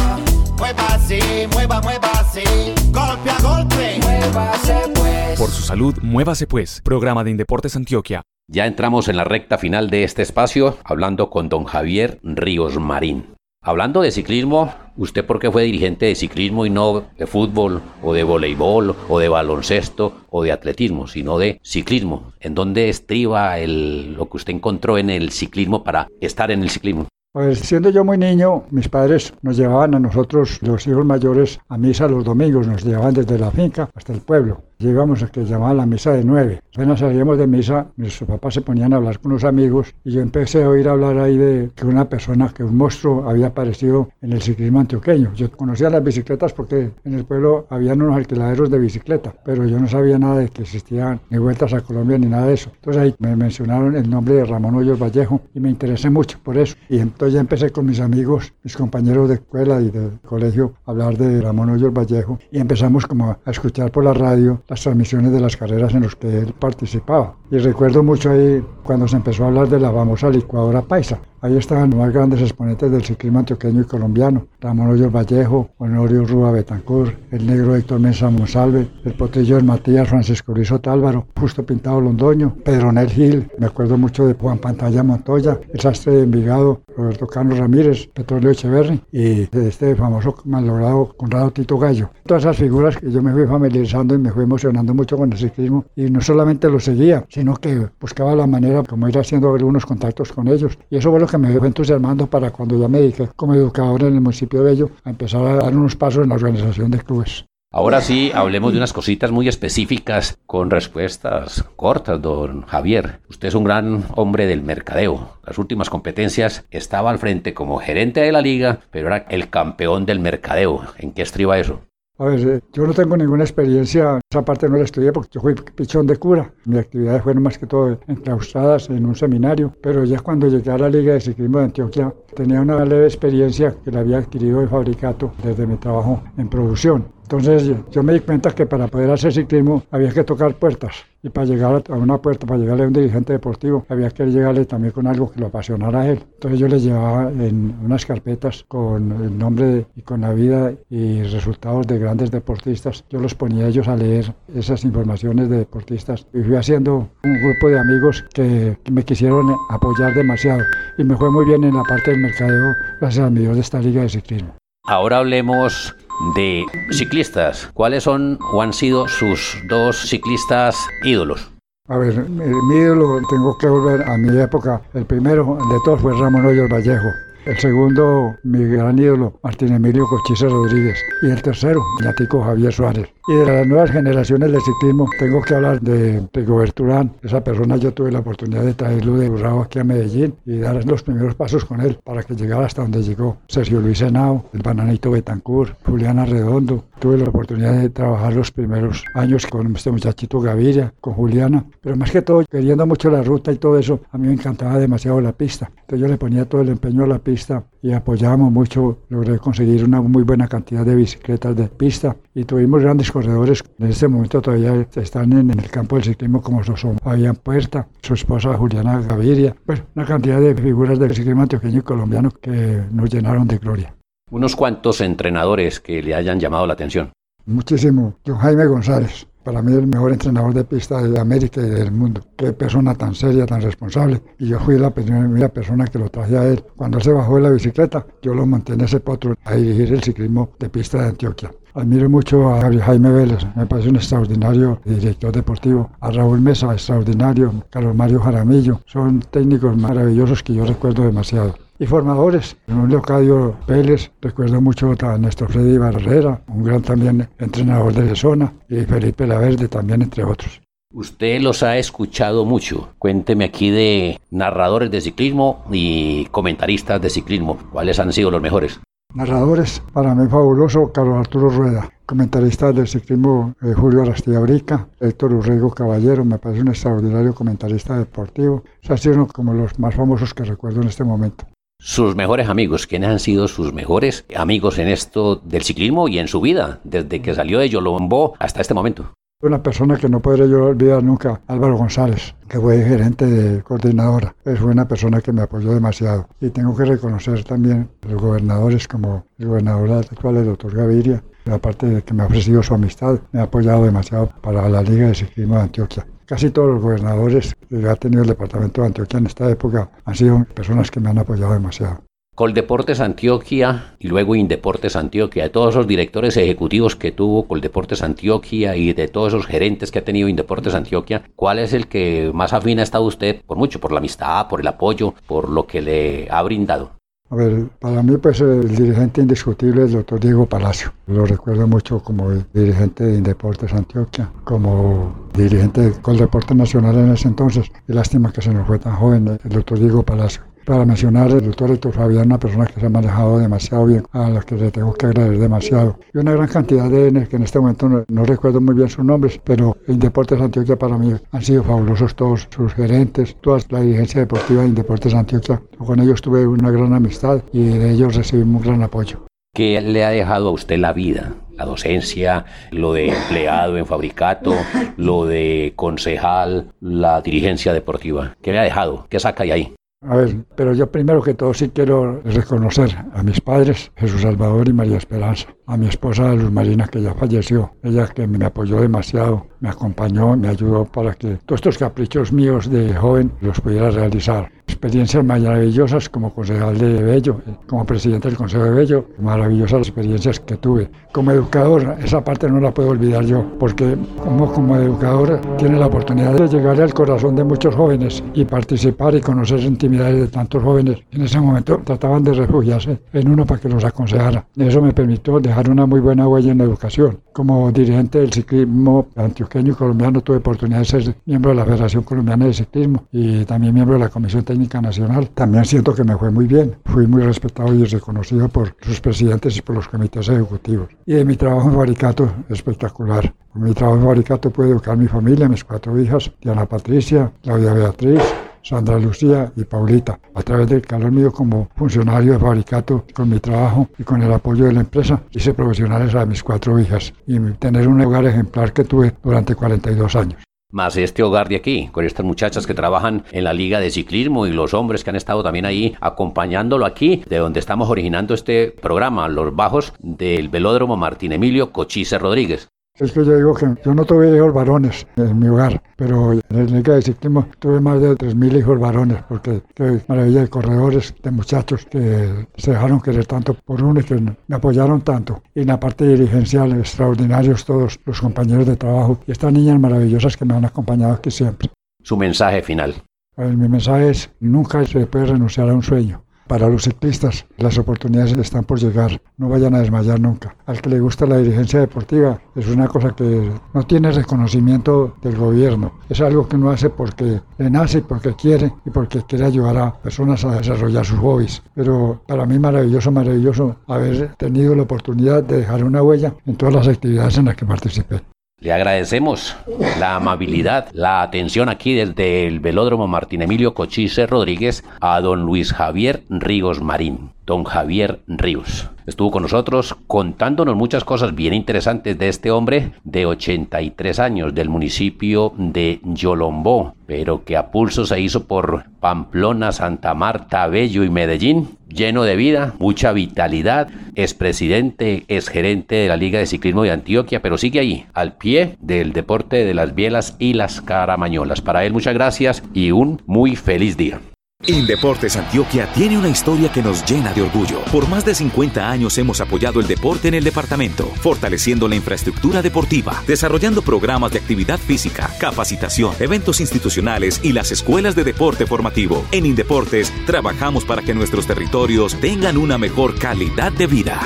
Muévase, 0.57 1.47
mueva, 1.51 1.81
muévase, 1.81 2.43
golpe 2.91 3.29
a 3.29 3.41
golpe. 3.41 3.99
Muévase 4.01 4.75
pues. 4.95 5.39
Por 5.39 5.49
su 5.49 5.63
salud, 5.63 5.95
muévase 6.01 6.47
pues. 6.47 6.81
Programa 6.83 7.23
de 7.23 7.31
Indeportes 7.31 7.75
Antioquia. 7.75 8.21
Ya 8.49 8.65
entramos 8.65 9.07
en 9.07 9.17
la 9.17 9.23
recta 9.23 9.57
final 9.57 9.89
de 9.89 10.03
este 10.03 10.21
espacio 10.21 10.77
hablando 10.83 11.29
con 11.29 11.49
don 11.49 11.63
Javier 11.65 12.19
Ríos 12.23 12.77
Marín. 12.77 13.35
Hablando 13.61 14.01
de 14.01 14.11
ciclismo, 14.11 14.73
¿usted 14.97 15.25
por 15.25 15.39
qué 15.39 15.51
fue 15.51 15.63
dirigente 15.63 16.07
de 16.07 16.15
ciclismo 16.15 16.65
y 16.65 16.69
no 16.69 17.03
de 17.17 17.27
fútbol 17.27 17.81
o 18.01 18.13
de 18.13 18.23
voleibol 18.23 18.95
o 19.09 19.19
de 19.19 19.29
baloncesto 19.29 20.21
o 20.29 20.43
de 20.43 20.51
atletismo, 20.51 21.07
sino 21.07 21.37
de 21.37 21.59
ciclismo? 21.63 22.33
¿En 22.39 22.55
dónde 22.55 22.89
estriba 22.89 23.57
el, 23.59 24.13
lo 24.13 24.29
que 24.29 24.37
usted 24.37 24.53
encontró 24.53 24.97
en 24.97 25.09
el 25.09 25.31
ciclismo 25.31 25.83
para 25.83 26.07
estar 26.21 26.51
en 26.51 26.63
el 26.63 26.69
ciclismo? 26.69 27.07
Pues 27.33 27.57
siendo 27.61 27.89
yo 27.89 28.05
muy 28.05 28.19
niño, 28.19 28.65
mis 28.69 28.89
padres 28.89 29.33
nos 29.41 29.57
llevaban 29.57 29.95
a 29.95 29.99
nosotros, 29.99 30.59
los 30.61 30.85
hijos 30.85 31.03
mayores, 31.03 31.59
a 31.67 31.79
misa 31.79 32.07
los 32.07 32.23
domingos, 32.23 32.67
nos 32.67 32.83
llevaban 32.85 33.15
desde 33.15 33.39
la 33.39 33.49
finca 33.49 33.89
hasta 33.95 34.13
el 34.13 34.21
pueblo. 34.21 34.61
Llegábamos 34.83 35.23
a 35.23 35.27
que 35.27 35.45
llamaba 35.45 35.73
la 35.73 35.85
misa 35.85 36.11
de 36.11 36.25
nueve. 36.25 36.59
Apenas 36.73 36.99
salíamos 36.99 37.37
de 37.37 37.47
misa, 37.47 37.87
nuestros 37.95 38.27
papás 38.27 38.55
se 38.55 38.61
ponían 38.61 38.91
a 38.91 38.97
hablar 38.97 39.17
con 39.19 39.31
unos 39.31 39.45
amigos 39.45 39.95
y 40.03 40.11
yo 40.11 40.19
empecé 40.19 40.61
a 40.61 40.69
oír 40.69 40.89
hablar 40.89 41.19
ahí 41.19 41.37
de 41.37 41.71
que 41.73 41.85
una 41.85 42.09
persona, 42.09 42.51
que 42.53 42.65
un 42.65 42.75
monstruo 42.75 43.29
había 43.29 43.47
aparecido 43.47 44.09
en 44.21 44.33
el 44.33 44.41
ciclismo 44.41 44.81
antioqueño. 44.81 45.31
Yo 45.35 45.49
conocía 45.51 45.89
las 45.89 46.03
bicicletas 46.03 46.51
porque 46.51 46.91
en 47.05 47.13
el 47.13 47.23
pueblo 47.23 47.65
habían 47.69 48.01
unos 48.01 48.17
alquiladeros 48.17 48.69
de 48.69 48.79
bicicleta, 48.79 49.33
pero 49.45 49.65
yo 49.65 49.79
no 49.79 49.87
sabía 49.87 50.19
nada 50.19 50.39
de 50.39 50.49
que 50.49 50.63
existían 50.63 51.21
ni 51.29 51.37
vueltas 51.37 51.73
a 51.73 51.79
Colombia 51.79 52.17
ni 52.17 52.27
nada 52.27 52.47
de 52.47 52.55
eso. 52.55 52.69
Entonces 52.75 53.01
ahí 53.01 53.15
me 53.19 53.37
mencionaron 53.37 53.95
el 53.95 54.09
nombre 54.09 54.35
de 54.35 54.43
Ramón 54.43 54.75
Hoyos 54.75 54.99
Vallejo 55.01 55.39
y 55.53 55.61
me 55.61 55.69
interesé 55.69 56.09
mucho 56.09 56.39
por 56.43 56.57
eso. 56.57 56.75
Y 56.89 56.99
entonces 56.99 57.35
ya 57.35 57.39
empecé 57.39 57.69
con 57.69 57.85
mis 57.85 58.01
amigos, 58.01 58.51
mis 58.63 58.75
compañeros 58.75 59.29
de 59.29 59.35
escuela 59.35 59.79
y 59.79 59.91
de 59.91 60.09
colegio 60.25 60.73
a 60.85 60.91
hablar 60.91 61.17
de 61.17 61.39
Ramón 61.39 61.69
Hoyos 61.69 61.93
Vallejo 61.93 62.37
y 62.51 62.59
empezamos 62.59 63.07
como 63.07 63.37
a 63.45 63.51
escuchar 63.51 63.89
por 63.89 64.03
la 64.03 64.13
radio 64.13 64.61
las 64.73 64.81
transmisiones 64.81 65.31
de 65.31 65.39
las 65.39 65.55
carreras 65.55 65.93
en 65.93 66.01
las 66.01 66.15
que 66.15 66.39
él 66.39 66.53
participaba. 66.57 67.35
Y 67.51 67.59
recuerdo 67.59 68.01
mucho 68.01 68.31
ahí 68.31 68.63
cuando 68.83 69.07
se 69.07 69.17
empezó 69.17 69.43
a 69.43 69.47
hablar 69.47 69.69
de 69.69 69.79
la 69.79 69.91
famosa 69.91 70.29
licuadora 70.29 70.81
paisa. 70.81 71.19
Ahí 71.43 71.57
estaban 71.57 71.89
los 71.89 71.99
más 71.99 72.13
grandes 72.13 72.39
exponentes 72.39 72.89
del 72.89 73.03
ciclismo 73.03 73.39
antioqueño 73.39 73.81
y 73.81 73.83
colombiano. 73.83 74.47
Ramón 74.61 74.91
Hoyos 74.91 75.11
Vallejo, 75.11 75.71
Honorio 75.77 76.23
Rúa 76.23 76.51
Betancourt, 76.51 77.13
el 77.31 77.45
negro 77.45 77.75
Héctor 77.75 77.99
Mesa 77.99 78.29
Monsalve, 78.29 78.87
el 79.03 79.13
potrillo 79.13 79.57
del 79.57 79.65
Matías 79.65 80.07
Francisco 80.07 80.53
Luis 80.53 80.71
Otálvaro, 80.71 81.27
Justo 81.37 81.65
Pintado 81.65 81.99
Londoño, 81.99 82.55
Pedronel 82.63 83.09
Gil, 83.09 83.51
me 83.59 83.65
acuerdo 83.65 83.97
mucho 83.97 84.25
de 84.25 84.35
Juan 84.35 84.57
Pantalla 84.57 85.03
Montoya, 85.03 85.59
el 85.73 85.81
sastre 85.81 86.13
de 86.13 86.23
Envigado, 86.23 86.81
Roberto 86.95 87.27
Carlos 87.27 87.57
Ramírez, 87.57 88.07
Petróleo 88.13 88.51
Echeverri 88.51 89.01
y 89.11 89.41
este 89.41 89.97
famoso 89.97 90.35
malogrado 90.45 91.13
Conrado 91.17 91.51
Tito 91.51 91.77
Gallo. 91.77 92.09
Todas 92.25 92.43
esas 92.43 92.55
figuras 92.55 92.95
que 92.95 93.11
yo 93.11 93.21
me 93.21 93.33
fui 93.33 93.45
familiarizando 93.45 94.15
y 94.15 94.17
me 94.17 94.31
fui 94.31 94.43
emocionando 94.43 94.93
mucho 94.93 95.17
con 95.17 95.33
el 95.33 95.37
ciclismo 95.37 95.83
y 95.93 96.09
no 96.09 96.21
solamente 96.21 96.69
lo 96.69 96.79
seguía, 96.79 97.25
sino 97.27 97.55
que 97.55 97.89
buscaba 97.99 98.33
la 98.33 98.47
manera 98.47 98.81
como 98.83 99.09
ir 99.09 99.17
haciendo 99.17 99.53
algunos 99.53 99.85
contactos 99.85 100.31
con 100.31 100.47
ellos. 100.47 100.77
Y 100.89 100.95
eso 100.95 101.11
que 101.33 101.47
me 101.47 101.57
fue 101.57 101.67
entusiasmando 101.67 102.27
para 102.27 102.51
cuando 102.51 102.77
ya 102.77 102.87
me 102.87 102.99
dediqué 102.99 103.27
como 103.35 103.55
educador 103.55 104.03
en 104.03 104.15
el 104.15 104.21
municipio 104.21 104.59
de 104.63 104.71
Bello 104.71 104.91
a 105.03 105.09
empezar 105.09 105.43
a 105.45 105.55
dar 105.55 105.75
unos 105.75 105.95
pasos 105.95 106.23
en 106.23 106.29
la 106.29 106.35
organización 106.35 106.91
de 106.91 106.99
clubes. 106.99 107.45
Ahora 107.71 108.01
sí, 108.01 108.31
hablemos 108.35 108.71
de 108.71 108.77
unas 108.77 108.93
cositas 108.93 109.31
muy 109.31 109.47
específicas 109.47 110.37
con 110.45 110.69
respuestas 110.69 111.65
cortas, 111.75 112.21
don 112.21 112.61
Javier. 112.67 113.21
Usted 113.29 113.47
es 113.47 113.55
un 113.55 113.63
gran 113.63 114.03
hombre 114.15 114.45
del 114.45 114.61
mercadeo. 114.61 115.39
Las 115.43 115.57
últimas 115.57 115.89
competencias 115.89 116.65
estaba 116.69 117.09
al 117.09 117.17
frente 117.17 117.55
como 117.55 117.79
gerente 117.79 118.21
de 118.21 118.31
la 118.31 118.41
liga, 118.41 118.81
pero 118.91 119.07
era 119.07 119.25
el 119.29 119.49
campeón 119.49 120.05
del 120.05 120.19
mercadeo. 120.19 120.83
¿En 120.99 121.13
qué 121.13 121.23
estriba 121.23 121.57
eso? 121.57 121.81
A 122.19 122.25
ver, 122.25 122.47
eh, 122.47 122.61
yo 122.71 122.85
no 122.85 122.93
tengo 122.93 123.17
ninguna 123.17 123.43
experiencia, 123.43 124.19
esa 124.29 124.45
parte 124.45 124.69
no 124.69 124.77
la 124.77 124.83
estudié 124.83 125.11
porque 125.11 125.31
yo 125.31 125.41
fui 125.41 125.55
pichón 125.55 126.05
de 126.05 126.17
cura. 126.17 126.53
Mis 126.65 126.77
actividades 126.77 127.23
fueron 127.23 127.41
más 127.41 127.57
que 127.57 127.65
todo 127.65 127.97
enclaustradas 128.07 128.87
en 128.91 129.03
un 129.07 129.15
seminario, 129.15 129.73
pero 129.81 130.03
ya 130.03 130.19
cuando 130.19 130.47
llegué 130.47 130.69
a 130.69 130.77
la 130.77 130.89
Liga 130.89 131.13
de 131.13 131.21
Ciclismo 131.21 131.57
de 131.57 131.65
Antioquia 131.65 132.13
tenía 132.35 132.61
una 132.61 132.85
leve 132.85 133.05
experiencia 133.05 133.75
que 133.83 133.89
la 133.89 134.01
había 134.01 134.19
adquirido 134.19 134.61
en 134.61 134.69
fabricato 134.69 135.33
desde 135.43 135.65
mi 135.65 135.77
trabajo 135.77 136.21
en 136.37 136.49
producción. 136.49 137.07
Entonces 137.23 137.71
yo 137.91 138.03
me 138.03 138.13
di 138.13 138.19
cuenta 138.19 138.51
que 138.51 138.65
para 138.65 138.87
poder 138.87 139.09
hacer 139.11 139.33
ciclismo 139.33 139.83
había 139.91 140.11
que 140.11 140.23
tocar 140.23 140.53
puertas 140.55 140.95
y 141.23 141.29
para 141.29 141.47
llegar 141.47 141.81
a 141.89 141.93
una 141.93 142.17
puerta, 142.17 142.45
para 142.45 142.59
llegarle 142.59 142.83
a 142.83 142.87
un 142.87 142.93
dirigente 142.93 143.33
deportivo, 143.33 143.85
había 143.87 144.09
que 144.09 144.25
llegarle 144.25 144.65
también 144.65 144.91
con 144.91 145.07
algo 145.07 145.31
que 145.31 145.39
lo 145.39 145.47
apasionara 145.47 146.01
a 146.01 146.09
él. 146.09 146.23
Entonces 146.33 146.59
yo 146.59 146.67
le 146.67 146.79
llevaba 146.79 147.31
en 147.31 147.75
unas 147.81 148.05
carpetas 148.05 148.65
con 148.67 149.11
el 149.23 149.37
nombre 149.37 149.85
y 149.95 150.01
con 150.01 150.21
la 150.21 150.33
vida 150.33 150.73
y 150.89 151.23
resultados 151.23 151.87
de 151.87 151.97
grandes 151.97 152.29
deportistas. 152.29 153.05
Yo 153.09 153.19
los 153.19 153.35
ponía 153.35 153.65
a 153.65 153.67
ellos 153.69 153.87
a 153.87 153.95
leer 153.95 154.33
esas 154.53 154.83
informaciones 154.83 155.49
de 155.49 155.59
deportistas 155.59 156.27
y 156.33 156.41
fui 156.41 156.55
haciendo 156.55 157.07
un 157.23 157.41
grupo 157.41 157.69
de 157.69 157.79
amigos 157.79 158.25
que, 158.33 158.77
me 158.91 159.03
quisieron 159.03 159.55
apoyar 159.69 160.13
demasiado 160.13 160.61
y 160.97 161.03
me 161.03 161.15
fue 161.15 161.31
muy 161.31 161.45
bien 161.45 161.63
en 161.63 161.75
la 161.75 161.83
parte 161.83 162.11
del 162.11 162.19
mercadeo 162.19 162.75
gracias 162.99 163.25
a 163.25 163.29
mi 163.29 163.39
Dios 163.39 163.55
de 163.55 163.61
esta 163.61 163.79
liga 163.79 164.01
de 164.01 164.09
ciclismo. 164.09 164.53
Ahora 164.85 165.19
hablemos 165.19 165.95
de 166.35 166.65
ciclistas. 166.91 167.69
¿Cuáles 167.73 168.03
son 168.03 168.39
o 168.53 168.61
han 168.61 168.73
sido 168.73 169.07
sus 169.07 169.57
dos 169.67 169.97
ciclistas 170.09 170.75
ídolos? 171.03 171.51
A 171.89 171.97
ver, 171.97 172.17
mi 172.29 172.75
ídolo, 172.75 173.21
tengo 173.29 173.57
que 173.57 173.67
volver 173.67 174.03
a 174.09 174.17
mi 174.17 174.39
época. 174.39 174.81
El 174.93 175.05
primero 175.05 175.57
de 175.69 175.77
todos 175.83 176.01
fue 176.01 176.13
Ramón 176.13 176.45
Hoyos 176.45 176.69
Vallejo. 176.69 177.09
El 177.45 177.59
segundo, 177.59 178.37
mi 178.43 178.63
gran 178.63 178.97
ídolo, 178.97 179.37
Martín 179.43 179.73
Emilio 179.73 180.05
Cochise 180.07 180.47
Rodríguez. 180.47 180.97
Y 181.23 181.29
el 181.29 181.41
tercero, 181.41 181.81
Ñatico 182.01 182.41
Javier 182.41 182.71
Suárez. 182.71 183.09
Y 183.27 183.35
de 183.35 183.45
las 183.45 183.67
nuevas 183.67 183.91
generaciones 183.91 184.51
de 184.51 184.61
ciclismo, 184.61 185.09
tengo 185.19 185.41
que 185.41 185.55
hablar 185.55 185.81
de 185.81 186.25
Rigobert 186.33 186.77
Urán. 186.79 187.11
Esa 187.21 187.43
persona 187.43 187.75
yo 187.75 187.93
tuve 187.93 188.11
la 188.13 188.19
oportunidad 188.19 188.63
de 188.63 188.73
traerlo 188.73 189.17
de 189.17 189.29
Urrao 189.29 189.61
aquí 189.61 189.79
a 189.79 189.83
Medellín 189.83 190.35
y 190.45 190.57
dar 190.57 190.85
los 190.85 191.03
primeros 191.03 191.35
pasos 191.35 191.65
con 191.65 191.81
él 191.81 191.99
para 192.03 192.23
que 192.23 192.35
llegara 192.35 192.65
hasta 192.65 192.81
donde 192.81 193.03
llegó. 193.03 193.37
Sergio 193.47 193.81
Luis 193.81 194.01
Henao, 194.01 194.45
el 194.53 194.61
Bananito 194.61 195.11
Betancourt, 195.11 195.75
Juliana 195.85 196.25
Redondo. 196.25 196.85
Tuve 196.99 197.17
la 197.17 197.29
oportunidad 197.29 197.73
de 197.73 197.89
trabajar 197.89 198.33
los 198.33 198.51
primeros 198.51 199.03
años 199.15 199.45
con 199.47 199.75
este 199.75 199.91
muchachito 199.91 200.39
Gaviria, 200.39 200.93
con 201.01 201.13
Juliana. 201.13 201.65
Pero 201.81 201.97
más 201.97 202.11
que 202.11 202.21
todo, 202.21 202.45
queriendo 202.49 202.85
mucho 202.85 203.09
la 203.09 203.21
ruta 203.21 203.51
y 203.51 203.57
todo 203.57 203.77
eso, 203.77 203.99
a 204.11 204.17
mí 204.17 204.27
me 204.27 204.33
encantaba 204.33 204.77
demasiado 204.77 205.19
la 205.19 205.33
pista. 205.33 205.69
Entonces 205.81 205.99
yo 205.99 206.07
le 206.07 206.17
ponía 206.17 206.45
todo 206.45 206.61
el 206.61 206.69
empeño 206.69 207.03
a 207.03 207.07
la 207.07 207.19
pista 207.19 207.32
y 207.81 207.91
apoyábamos 207.91 208.51
mucho. 208.51 208.99
Logré 209.09 209.37
conseguir 209.39 209.83
una 209.83 210.01
muy 210.01 210.23
buena 210.23 210.47
cantidad 210.47 210.85
de 210.85 210.95
bicicletas 210.95 211.55
de 211.55 211.67
pista 211.67 212.15
y 212.33 212.43
tuvimos 212.45 212.81
grandes 212.81 213.11
corredores 213.11 213.63
en 213.79 213.89
este 213.89 214.07
momento 214.07 214.41
todavía 214.41 214.87
están 214.95 215.33
en, 215.33 215.49
el 215.49 215.69
campo 215.69 215.95
del 215.95 216.05
ciclismo 216.05 216.41
como 216.41 216.63
son 216.63 216.97
Fabián 216.99 217.35
Puerta, 217.35 217.87
su 218.01 218.13
esposa 218.13 218.53
Juliana 218.53 219.01
Gaviria, 219.01 219.55
bueno, 219.65 219.83
una 219.95 220.05
cantidad 220.05 220.39
de 220.39 220.55
figuras 220.55 220.99
del 220.99 221.13
ciclismo 221.13 221.41
antioqueño 221.41 221.79
y 221.79 221.81
colombiano 221.81 222.31
que 222.31 222.83
nos 222.91 223.09
llenaron 223.09 223.47
de 223.47 223.57
gloria. 223.57 223.95
Unos 224.31 224.55
cuantos 224.55 225.01
entrenadores 225.01 225.79
que 225.79 226.01
le 226.01 226.15
hayan 226.15 226.39
llamado 226.39 226.65
la 226.65 226.73
atención. 226.73 227.11
Muchísimo. 227.45 228.15
John 228.25 228.37
Jaime 228.37 228.65
González, 228.65 229.27
para 229.43 229.61
mí 229.61 229.73
el 229.73 229.87
mejor 229.87 230.11
entrenador 230.11 230.53
de 230.53 230.63
pista 230.63 231.01
de 231.01 231.19
América 231.19 231.61
y 231.61 231.69
del 231.69 231.91
mundo. 231.91 232.21
Qué 232.35 232.53
persona 232.53 232.95
tan 232.95 233.13
seria, 233.13 233.45
tan 233.45 233.61
responsable. 233.61 234.21
Y 234.39 234.47
yo 234.47 234.59
fui 234.59 234.77
la 234.77 234.91
primera 234.91 235.49
persona 235.49 235.85
que 235.85 235.99
lo 235.99 236.09
traje 236.09 236.37
a 236.37 236.45
él. 236.45 236.63
Cuando 236.75 236.97
él 236.97 237.03
se 237.03 237.11
bajó 237.11 237.35
de 237.35 237.41
la 237.41 237.49
bicicleta, 237.49 238.05
yo 238.21 238.33
lo 238.33 238.45
monté 238.45 238.73
en 238.73 238.81
ese 238.81 238.99
potro 238.99 239.35
a 239.43 239.55
dirigir 239.55 239.93
el 239.93 240.03
ciclismo 240.03 240.51
de 240.59 240.69
pista 240.69 241.01
de 241.01 241.09
Antioquia. 241.09 241.51
Admiro 241.75 242.07
mucho 242.07 242.53
a 242.53 242.61
Jaime 242.61 243.11
Vélez, 243.11 243.39
me 243.55 243.65
parece 243.65 243.89
un 243.89 243.95
extraordinario 243.95 244.79
director 244.85 245.31
deportivo. 245.31 245.89
A 246.01 246.11
Raúl 246.11 246.39
Mesa, 246.39 246.71
extraordinario. 246.71 247.51
Carlos 247.71 247.95
Mario 247.95 248.19
Jaramillo, 248.19 248.81
son 248.85 249.21
técnicos 249.21 249.75
maravillosos 249.75 250.43
que 250.43 250.53
yo 250.53 250.65
recuerdo 250.65 251.03
demasiado 251.03 251.55
y 251.83 251.85
formadores. 251.85 252.55
Un 252.67 252.89
Leocadio 252.89 253.55
Pérez, 253.67 254.11
recuerdo 254.21 254.61
mucho 254.61 254.93
a 255.01 255.17
Néstor 255.17 255.51
Freddy 255.51 255.77
Barrera, 255.77 256.41
un 256.47 256.63
gran 256.63 256.81
también 256.81 257.27
entrenador 257.37 257.93
de 257.93 258.15
zona, 258.15 258.53
y 258.69 258.77
Felipe 258.81 259.27
Laverde 259.27 259.67
también, 259.67 260.01
entre 260.01 260.23
otros. 260.23 260.61
Usted 260.93 261.41
los 261.41 261.63
ha 261.63 261.77
escuchado 261.77 262.45
mucho. 262.45 262.89
Cuénteme 262.99 263.45
aquí 263.45 263.69
de 263.69 264.19
narradores 264.29 264.91
de 264.91 265.01
ciclismo 265.01 265.65
y 265.71 266.25
comentaristas 266.25 267.01
de 267.01 267.09
ciclismo. 267.09 267.57
¿Cuáles 267.71 267.99
han 267.99 268.13
sido 268.13 268.31
los 268.31 268.41
mejores? 268.41 268.79
Narradores, 269.15 269.81
para 269.91 270.15
mí 270.15 270.27
fabuloso, 270.29 270.91
Carlos 270.91 271.17
Arturo 271.17 271.49
Rueda. 271.49 271.89
Comentaristas 272.05 272.75
del 272.75 272.87
ciclismo, 272.87 273.55
eh, 273.61 273.73
Julio 273.73 274.03
Arastilla 274.03 274.39
Brica, 274.39 274.87
Héctor 274.99 275.33
Urrego 275.33 275.71
Caballero, 275.71 276.23
me 276.23 276.37
parece 276.37 276.61
un 276.61 276.69
extraordinario 276.69 277.33
comentarista 277.33 277.97
deportivo. 277.97 278.63
O 278.83 278.87
sea, 278.87 278.97
sido 278.97 279.27
como 279.27 279.53
los 279.53 279.77
más 279.79 279.95
famosos 279.95 280.33
que 280.33 280.43
recuerdo 280.43 280.81
en 280.81 280.87
este 280.87 281.03
momento 281.03 281.45
sus 281.85 282.15
mejores 282.15 282.47
amigos, 282.47 282.87
quiénes 282.87 283.09
han 283.09 283.19
sido 283.19 283.49
sus 283.49 283.73
mejores 283.73 284.23
amigos 284.37 284.79
en 284.79 284.87
esto 284.87 285.35
del 285.35 285.63
ciclismo 285.63 286.07
y 286.07 286.17
en 286.17 286.29
su 286.29 286.39
vida, 286.39 286.79
desde 286.85 287.21
que 287.21 287.35
salió 287.35 287.59
de 287.59 287.67
Yolombó 287.67 288.35
hasta 288.39 288.61
este 288.61 288.73
momento. 288.73 289.11
Una 289.41 289.61
persona 289.61 289.97
que 289.97 290.07
no 290.07 290.21
podré 290.21 290.49
yo 290.49 290.67
olvidar 290.67 291.03
nunca, 291.03 291.41
Álvaro 291.47 291.75
González, 291.75 292.35
que 292.47 292.57
fue 292.57 292.81
gerente 292.85 293.25
de 293.25 293.61
coordinadora. 293.63 294.33
Es 294.45 294.61
una 294.61 294.87
persona 294.87 295.19
que 295.19 295.33
me 295.33 295.41
apoyó 295.41 295.73
demasiado. 295.73 296.29
Y 296.39 296.51
tengo 296.51 296.73
que 296.73 296.85
reconocer 296.85 297.43
también 297.43 297.89
los 298.07 298.21
gobernadores 298.21 298.87
como 298.87 299.25
el 299.37 299.47
gobernador 299.47 299.91
actual, 299.91 300.37
el 300.37 300.45
doctor 300.45 300.73
Gaviria, 300.73 301.21
aparte 301.51 301.87
de 301.87 302.01
que 302.01 302.13
me 302.13 302.23
ha 302.23 302.27
ofrecido 302.27 302.63
su 302.63 302.73
amistad, 302.73 303.19
me 303.33 303.41
ha 303.41 303.43
apoyado 303.43 303.83
demasiado 303.83 304.29
para 304.41 304.69
la 304.69 304.81
Liga 304.81 305.07
de 305.07 305.15
Ciclismo 305.15 305.55
de 305.55 305.61
Antioquia. 305.63 306.07
Casi 306.25 306.51
todos 306.51 306.69
los 306.73 306.81
gobernadores 306.81 307.53
que 307.69 307.87
ha 307.87 307.95
tenido 307.95 308.23
el 308.23 308.29
departamento 308.29 308.81
de 308.81 308.87
Antioquia 308.87 309.19
en 309.19 309.25
esta 309.25 309.49
época 309.49 309.89
han 310.05 310.15
sido 310.15 310.45
personas 310.53 310.89
que 310.89 310.99
me 310.99 311.09
han 311.09 311.17
apoyado 311.17 311.53
demasiado. 311.53 311.99
Coldeportes 312.35 312.99
Antioquia 312.99 313.95
y 313.99 314.07
luego 314.07 314.33
Indeportes 314.33 314.95
Antioquia, 314.95 315.43
de 315.43 315.49
todos 315.51 315.75
esos 315.75 315.85
directores 315.85 316.35
ejecutivos 316.35 316.95
que 316.95 317.11
tuvo 317.11 317.47
Coldeportes 317.47 318.01
Antioquia 318.01 318.75
y 318.75 318.93
de 318.93 319.07
todos 319.07 319.33
esos 319.33 319.45
gerentes 319.45 319.91
que 319.91 319.99
ha 319.99 320.03
tenido 320.03 320.27
Indeportes 320.27 320.73
Antioquia, 320.73 321.21
¿cuál 321.35 321.59
es 321.59 321.73
el 321.73 321.87
que 321.87 322.31
más 322.33 322.53
afín 322.53 322.79
ha 322.79 322.83
estado 322.83 323.03
usted 323.03 323.43
por 323.45 323.57
mucho, 323.57 323.79
por 323.79 323.91
la 323.91 323.99
amistad, 323.99 324.47
por 324.47 324.61
el 324.61 324.67
apoyo, 324.67 325.13
por 325.27 325.47
lo 325.47 325.67
que 325.67 325.83
le 325.83 326.27
ha 326.31 326.41
brindado? 326.41 326.93
A 327.33 327.35
ver, 327.35 327.67
para 327.79 328.03
mí 328.03 328.15
pues 328.17 328.41
el 328.41 328.75
dirigente 328.75 329.19
indiscutible 329.19 329.85
es 329.85 329.89
el 329.89 329.95
doctor 329.95 330.19
Diego 330.19 330.45
Palacio. 330.45 330.93
Lo 331.07 331.25
recuerdo 331.25 331.67
mucho 331.67 331.99
como 331.99 332.29
dirigente 332.53 333.05
de 333.05 333.17
Indeportes 333.17 333.73
Antioquia, 333.73 334.29
como 334.43 335.15
dirigente 335.35 335.81
del 335.81 336.17
Deporte 336.19 336.53
Nacional 336.53 336.95
en 336.95 337.09
ese 337.11 337.29
entonces. 337.29 337.71
Y 337.87 337.93
lástima 337.93 338.31
que 338.31 338.43
se 338.43 338.53
nos 338.53 338.67
fue 338.67 338.77
tan 338.77 338.95
joven 338.97 339.39
el 339.43 339.49
doctor 339.49 339.79
Diego 339.79 340.03
Palacio. 340.03 340.43
Para 340.65 340.85
mencionar, 340.85 341.29
el 341.31 341.45
doctor 341.45 341.71
Héctor 341.71 341.91
Fabián, 341.91 342.27
una 342.27 342.39
persona 342.39 342.65
que 342.65 342.79
se 342.79 342.85
ha 342.85 342.89
manejado 342.89 343.37
demasiado 343.37 343.85
bien, 343.85 344.05
a 344.13 344.29
la 344.29 344.41
que 344.41 344.55
le 344.55 344.71
tengo 344.71 344.93
que 344.93 345.07
agradecer 345.07 345.39
demasiado. 345.39 345.99
Y 346.13 346.19
una 346.19 346.31
gran 346.31 346.47
cantidad 346.47 346.89
de 346.89 347.27
que 347.27 347.35
en 347.35 347.43
este 347.43 347.59
momento 347.59 348.05
no, 348.07 348.25
recuerdo 348.25 348.61
muy 348.61 348.73
bien 348.73 348.89
sus 348.89 349.03
nombres, 349.03 349.41
pero 349.43 349.75
en 349.87 349.99
Deportes 349.99 350.39
Antioquia 350.39 350.77
para 350.77 350.97
mí 350.97 351.13
han 351.31 351.41
sido 351.41 351.63
fabulosos 351.63 352.15
todos 352.15 352.47
sus 352.49 352.73
gerentes, 352.73 353.35
toda 353.41 353.59
la 353.69 353.81
dirigencia 353.81 354.21
deportiva 354.21 354.63
en 354.63 354.73
Deportes 354.73 355.13
Antioquia. 355.13 355.61
Con 355.77 355.99
ellos 355.99 356.21
tuve 356.21 356.47
una 356.47 356.71
gran 356.71 356.93
amistad 356.93 357.41
y 357.51 357.65
de 357.65 357.91
ellos 357.91 358.15
recibí 358.15 358.43
un 358.43 358.61
gran 358.61 358.81
apoyo. 358.83 359.25
¿Qué 359.53 359.81
le 359.81 360.05
ha 360.05 360.09
dejado 360.09 360.49
a 360.49 360.51
usted 360.51 360.77
la 360.77 360.93
vida? 360.93 361.33
La 361.57 361.65
docencia, 361.65 362.45
lo 362.71 362.93
de 362.93 363.09
empleado 363.09 363.77
en 363.77 363.85
fabricato, 363.85 364.55
lo 364.97 365.25
de 365.25 365.73
concejal, 365.75 366.71
la 366.79 367.21
dirigencia 367.21 367.73
deportiva. 367.73 368.35
¿Qué 368.41 368.51
le 368.51 368.59
ha 368.59 368.63
dejado? 368.63 369.05
¿Qué 369.09 369.19
saca 369.19 369.43
de 369.43 369.51
ahí? 369.51 369.73
A 370.05 370.17
ver, 370.17 370.35
pero 370.55 370.73
yo 370.73 370.91
primero 370.91 371.21
que 371.21 371.33
todo 371.33 371.53
sí 371.53 371.69
quiero 371.69 372.21
reconocer 372.23 372.93
a 373.13 373.23
mis 373.23 373.39
padres, 373.39 373.91
Jesús 373.95 374.21
Salvador 374.21 374.67
y 374.67 374.73
María 374.73 374.97
Esperanza, 374.97 375.47
a 375.65 375.77
mi 375.77 375.87
esposa 375.87 376.33
Luz 376.33 376.51
Marina 376.51 376.87
que 376.87 377.01
ya 377.01 377.13
falleció, 377.13 377.71
ella 377.83 378.07
que 378.07 378.27
me 378.27 378.43
apoyó 378.43 378.81
demasiado, 378.81 379.47
me 379.63 379.69
acompañó, 379.69 380.35
me 380.35 380.49
ayudó 380.49 380.83
para 380.83 381.13
que 381.13 381.37
todos 381.45 381.59
estos 381.59 381.77
caprichos 381.77 382.33
míos 382.33 382.69
de 382.69 382.93
joven 382.93 383.31
los 383.39 383.61
pudiera 383.61 383.89
realizar 383.91 384.51
experiencias 384.67 385.23
maravillosas 385.23 386.09
como 386.09 386.33
concejal 386.33 386.77
de 386.77 387.01
Bello, 387.01 387.41
como 387.67 387.85
presidente 387.85 388.27
del 388.27 388.37
Consejo 388.37 388.65
de 388.65 388.71
Bello, 388.71 389.05
maravillosas 389.19 389.87
experiencias 389.87 390.39
que 390.41 390.57
tuve. 390.57 390.89
Como 391.13 391.31
educador, 391.31 391.95
esa 392.03 392.21
parte 392.21 392.49
no 392.49 392.59
la 392.59 392.73
puedo 392.73 392.89
olvidar 392.89 393.23
yo, 393.25 393.45
porque 393.57 393.95
como, 394.21 394.51
como 394.51 394.75
educador 394.75 395.39
tiene 395.57 395.79
la 395.79 395.87
oportunidad 395.87 396.33
de 396.33 396.49
llegar 396.49 396.81
al 396.81 396.93
corazón 396.93 397.35
de 397.35 397.45
muchos 397.45 397.73
jóvenes 397.73 398.21
y 398.33 398.43
participar 398.43 399.15
y 399.15 399.21
conocer 399.21 399.61
intimidades 399.61 400.19
de 400.19 400.27
tantos 400.27 400.61
jóvenes. 400.61 400.99
En 401.11 401.21
ese 401.21 401.39
momento 401.39 401.81
trataban 401.85 402.23
de 402.25 402.33
refugiarse 402.33 402.99
en 403.13 403.31
uno 403.31 403.45
para 403.45 403.61
que 403.61 403.69
los 403.69 403.85
aconsejara. 403.85 404.45
Eso 404.57 404.81
me 404.81 404.91
permitió 404.91 405.39
dejar 405.39 405.69
una 405.69 405.85
muy 405.85 406.01
buena 406.01 406.27
huella 406.27 406.51
en 406.51 406.57
la 406.57 406.65
educación. 406.65 407.19
Como 407.31 407.71
dirigente 407.71 408.19
del 408.19 408.33
ciclismo 408.33 409.07
antioqueño 409.15 409.52
y 409.59 409.71
colombiano 409.71 410.21
tuve 410.21 410.37
oportunidad 410.37 410.79
de 410.79 410.85
ser 410.85 411.15
miembro 411.25 411.51
de 411.51 411.57
la 411.57 411.65
Federación 411.65 412.03
Colombiana 412.03 412.45
de 412.45 412.53
Ciclismo 412.53 413.05
y 413.11 413.45
también 413.45 413.73
miembro 413.73 413.95
de 413.95 414.01
la 414.01 414.09
Comisión 414.09 414.43
Técnica 414.43 414.81
Nacional. 414.81 415.29
También 415.29 415.65
siento 415.65 415.93
que 415.93 416.03
me 416.03 416.17
fue 416.17 416.31
muy 416.31 416.47
bien. 416.47 416.75
Fui 416.85 417.05
muy 417.07 417.23
respetado 417.23 417.73
y 417.73 417.85
reconocido 417.85 418.49
por 418.49 418.75
sus 418.81 418.99
presidentes 418.99 419.55
y 419.57 419.61
por 419.61 419.75
los 419.75 419.87
comités 419.87 420.27
ejecutivos. 420.29 420.89
Y 421.05 421.13
de 421.13 421.25
mi 421.25 421.35
trabajo 421.35 421.69
en 421.69 421.75
Faricato, 421.75 422.31
espectacular. 422.49 423.33
Con 423.51 423.63
mi 423.63 423.73
trabajo 423.73 423.99
en 423.99 424.05
Faricato 424.05 424.49
pude 424.49 424.69
educar 424.69 424.93
a 424.93 424.97
mi 424.97 425.07
familia, 425.07 425.47
mis 425.47 425.63
cuatro 425.63 425.99
hijas, 425.99 426.31
Diana 426.41 426.65
Patricia, 426.65 427.31
Claudia 427.43 427.73
Beatriz, 427.73 428.21
Sandra 428.63 428.97
Lucía 428.97 429.51
y 429.55 429.63
Paulita. 429.65 430.19
A 430.33 430.41
través 430.41 430.67
del 430.69 430.81
calor 430.81 431.11
mío 431.11 431.31
como 431.31 431.69
funcionario 431.75 432.33
de 432.33 432.39
Faricato, 432.39 433.05
con 433.13 433.29
mi 433.29 433.39
trabajo 433.39 433.89
y 433.97 434.03
con 434.03 434.23
el 434.23 434.31
apoyo 434.33 434.65
de 434.65 434.73
la 434.73 434.81
empresa, 434.81 435.21
hice 435.31 435.53
profesionales 435.53 436.15
a 436.15 436.25
mis 436.25 436.43
cuatro 436.43 436.79
hijas 436.79 437.13
y 437.27 437.39
tener 437.53 437.87
un 437.87 438.01
hogar 438.01 438.25
ejemplar 438.25 438.73
que 438.73 438.83
tuve 438.83 439.13
durante 439.21 439.55
42 439.55 440.15
años 440.15 440.43
más 440.73 440.97
este 440.97 441.21
hogar 441.21 441.49
de 441.49 441.55
aquí, 441.55 441.89
con 441.91 442.03
estas 442.03 442.25
muchachas 442.25 442.65
que 442.65 442.73
trabajan 442.73 443.23
en 443.31 443.43
la 443.43 443.53
liga 443.53 443.79
de 443.79 443.91
ciclismo 443.91 444.47
y 444.47 444.51
los 444.51 444.73
hombres 444.73 445.03
que 445.03 445.11
han 445.11 445.15
estado 445.15 445.43
también 445.43 445.65
ahí 445.65 445.95
acompañándolo 446.01 446.85
aquí, 446.87 447.23
de 447.27 447.37
donde 447.37 447.59
estamos 447.59 447.89
originando 447.89 448.33
este 448.33 448.71
programa, 448.71 449.27
los 449.29 449.55
bajos 449.55 449.93
del 449.99 450.49
velódromo 450.49 450.97
Martín 450.97 451.31
Emilio 451.31 451.71
Cochise 451.71 452.17
Rodríguez. 452.17 452.72
Es 452.99 453.11
que 453.11 453.25
yo 453.25 453.35
digo 453.35 453.55
que 453.55 453.65
yo 453.83 453.95
no 453.95 454.05
tuve 454.05 454.35
hijos 454.35 454.53
varones 454.53 455.07
en 455.15 455.39
mi 455.39 455.47
hogar, 455.47 455.81
pero 455.95 456.33
en 456.33 456.41
el 456.51 456.71
Liga 456.71 456.93
de 456.93 457.01
Ciclismo 457.01 457.47
tuve 457.57 457.79
más 457.79 457.99
de 457.99 458.11
3.000 458.15 458.59
hijos 458.59 458.79
varones, 458.79 459.17
porque 459.27 459.63
qué 459.73 459.99
maravilla 460.07 460.41
de 460.41 460.47
corredores, 460.47 461.11
de 461.23 461.31
muchachos 461.31 461.87
que 461.89 462.45
se 462.55 462.69
dejaron 462.69 463.01
querer 463.01 463.25
tanto 463.25 463.55
por 463.55 463.81
uno 463.81 463.99
y 463.99 464.03
que 464.03 464.21
me 464.21 464.55
apoyaron 464.55 465.01
tanto. 465.01 465.41
Y 465.55 465.61
en 465.61 465.69
la 465.69 465.79
parte 465.79 466.05
dirigencial, 466.05 466.71
extraordinarios 466.73 467.65
todos 467.65 467.99
los 468.05 468.21
compañeros 468.21 468.67
de 468.67 468.75
trabajo 468.75 469.17
y 469.25 469.31
estas 469.31 469.51
niñas 469.51 469.79
maravillosas 469.79 470.37
que 470.37 470.45
me 470.45 470.53
han 470.53 470.65
acompañado 470.65 471.13
aquí 471.13 471.31
siempre. 471.31 471.71
Su 472.03 472.15
mensaje 472.15 472.61
final. 472.61 472.93
mi 473.37 473.67
mensaje 473.67 474.11
es, 474.11 474.29
nunca 474.39 474.85
se 474.85 475.07
puede 475.07 475.25
renunciar 475.25 475.67
a 475.67 475.73
un 475.73 475.81
sueño. 475.81 476.23
Para 476.47 476.67
los 476.67 476.83
ciclistas, 476.83 477.45
las 477.57 477.77
oportunidades 477.77 478.33
están 478.33 478.63
por 478.63 478.79
llegar. 478.79 479.21
No 479.37 479.49
vayan 479.49 479.75
a 479.75 479.79
desmayar 479.79 480.19
nunca. 480.19 480.55
Al 480.65 480.81
que 480.81 480.89
le 480.89 480.99
gusta 480.99 481.25
la 481.25 481.37
dirigencia 481.37 481.79
deportiva, 481.79 482.39
es 482.55 482.67
una 482.67 482.87
cosa 482.87 483.15
que 483.15 483.51
no 483.73 483.83
tiene 483.83 484.11
reconocimiento 484.11 485.15
del 485.21 485.37
gobierno. 485.37 485.93
Es 486.09 486.21
algo 486.21 486.47
que 486.47 486.55
uno 486.55 486.71
hace 486.71 486.89
porque 486.89 487.41
le 487.57 487.69
nace, 487.69 488.01
porque 488.01 488.35
quiere 488.35 488.73
y 488.85 488.89
porque 488.89 489.23
quiere 489.23 489.45
ayudar 489.45 489.77
a 489.77 489.93
personas 489.93 490.43
a 490.45 490.57
desarrollar 490.57 491.05
sus 491.05 491.19
hobbies. 491.19 491.63
Pero 491.75 492.21
para 492.27 492.45
mí 492.45 492.59
maravilloso, 492.59 493.11
maravilloso 493.11 493.77
haber 493.87 494.35
tenido 494.35 494.75
la 494.75 494.83
oportunidad 494.83 495.43
de 495.43 495.57
dejar 495.57 495.83
una 495.83 496.03
huella 496.03 496.33
en 496.45 496.55
todas 496.55 496.75
las 496.75 496.87
actividades 496.87 497.37
en 497.37 497.45
las 497.45 497.55
que 497.55 497.65
participé. 497.65 498.32
Le 498.63 498.71
agradecemos 498.71 499.57
la 499.99 500.15
amabilidad, 500.15 500.87
la 500.93 501.21
atención 501.21 501.67
aquí 501.67 501.93
desde 501.95 502.47
el 502.47 502.61
velódromo 502.61 503.07
Martín 503.07 503.41
Emilio 503.41 503.73
Cochise 503.73 504.25
Rodríguez 504.25 504.85
a 505.01 505.19
don 505.19 505.41
Luis 505.41 505.73
Javier 505.73 506.23
Ríos 506.29 506.81
Marín 506.81 507.31
don 507.45 507.65
Javier 507.65 508.21
Ríos. 508.25 508.89
Estuvo 509.05 509.31
con 509.31 509.43
nosotros 509.43 509.95
contándonos 510.07 510.75
muchas 510.75 511.03
cosas 511.03 511.35
bien 511.35 511.53
interesantes 511.53 512.17
de 512.17 512.29
este 512.29 512.51
hombre 512.51 512.91
de 513.03 513.25
83 513.25 514.19
años 514.19 514.55
del 514.55 514.69
municipio 514.69 515.53
de 515.57 515.99
Yolombó, 516.03 516.95
pero 517.05 517.43
que 517.43 517.57
a 517.57 517.71
pulso 517.71 518.05
se 518.05 518.19
hizo 518.21 518.45
por 518.45 518.85
Pamplona, 518.99 519.71
Santa 519.71 520.13
Marta, 520.13 520.67
Bello 520.67 521.03
y 521.03 521.09
Medellín, 521.09 521.77
lleno 521.89 522.23
de 522.23 522.35
vida, 522.35 522.73
mucha 522.79 523.11
vitalidad, 523.11 523.89
es 524.15 524.33
presidente, 524.33 525.25
es 525.27 525.49
gerente 525.49 525.95
de 525.95 526.07
la 526.07 526.17
Liga 526.17 526.39
de 526.39 526.45
Ciclismo 526.45 526.83
de 526.83 526.91
Antioquia, 526.91 527.41
pero 527.41 527.57
sigue 527.57 527.79
ahí, 527.79 528.05
al 528.13 528.37
pie 528.37 528.77
del 528.79 529.13
deporte 529.13 529.65
de 529.65 529.73
las 529.73 529.95
bielas 529.95 530.35
y 530.39 530.53
las 530.53 530.81
caramañolas. 530.81 531.61
Para 531.61 531.85
él 531.85 531.93
muchas 531.93 532.13
gracias 532.13 532.63
y 532.73 532.91
un 532.91 533.21
muy 533.25 533.55
feliz 533.55 533.97
día. 533.97 534.19
Indeportes 534.65 535.35
Antioquia 535.35 535.91
tiene 535.91 536.17
una 536.17 536.29
historia 536.29 536.71
que 536.71 536.81
nos 536.81 537.03
llena 537.03 537.33
de 537.33 537.41
orgullo. 537.41 537.81
Por 537.91 538.07
más 538.07 538.23
de 538.23 538.33
50 538.33 538.89
años 538.89 539.17
hemos 539.17 539.41
apoyado 539.41 539.81
el 539.81 539.87
deporte 539.87 540.29
en 540.29 540.35
el 540.35 540.43
departamento, 540.45 541.05
fortaleciendo 541.19 541.89
la 541.89 541.95
infraestructura 541.95 542.61
deportiva, 542.61 543.21
desarrollando 543.27 543.81
programas 543.81 544.31
de 544.31 544.39
actividad 544.39 544.79
física, 544.79 545.29
capacitación, 545.37 546.15
eventos 546.19 546.61
institucionales 546.61 547.41
y 547.43 547.51
las 547.51 547.71
escuelas 547.71 548.15
de 548.15 548.23
deporte 548.23 548.65
formativo. 548.65 549.25
En 549.33 549.45
Indeportes 549.45 550.13
trabajamos 550.25 550.85
para 550.85 551.01
que 551.01 551.13
nuestros 551.13 551.45
territorios 551.45 552.15
tengan 552.21 552.55
una 552.55 552.77
mejor 552.77 553.19
calidad 553.19 553.73
de 553.73 553.87
vida. 553.87 554.21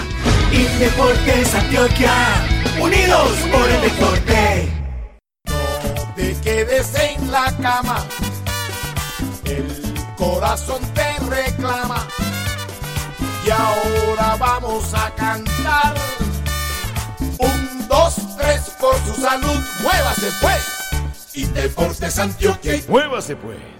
Indeportes 0.51 1.55
Antioquia, 1.55 2.13
unidos 2.79 3.31
por 3.51 3.67
el 3.67 3.81
deporte. 3.81 4.71
No 5.47 6.13
te 6.15 6.35
quedes 6.43 6.93
en 6.93 7.31
la 7.31 7.57
cama 7.57 8.05
corazón 10.17 10.81
te 10.93 11.17
reclama. 11.25 12.05
Y 13.45 13.49
ahora 13.49 14.35
vamos 14.37 14.93
a 14.93 15.13
cantar. 15.15 15.95
Un, 17.39 17.87
dos, 17.87 18.15
tres, 18.37 18.61
por 18.79 18.95
su 19.05 19.21
salud, 19.21 19.59
muévase 19.81 20.29
pues. 20.41 20.77
Y 21.33 21.45
Deportes 21.45 22.19
Antioquia. 22.19 22.81
Muévase 22.87 23.35
pues. 23.35 23.77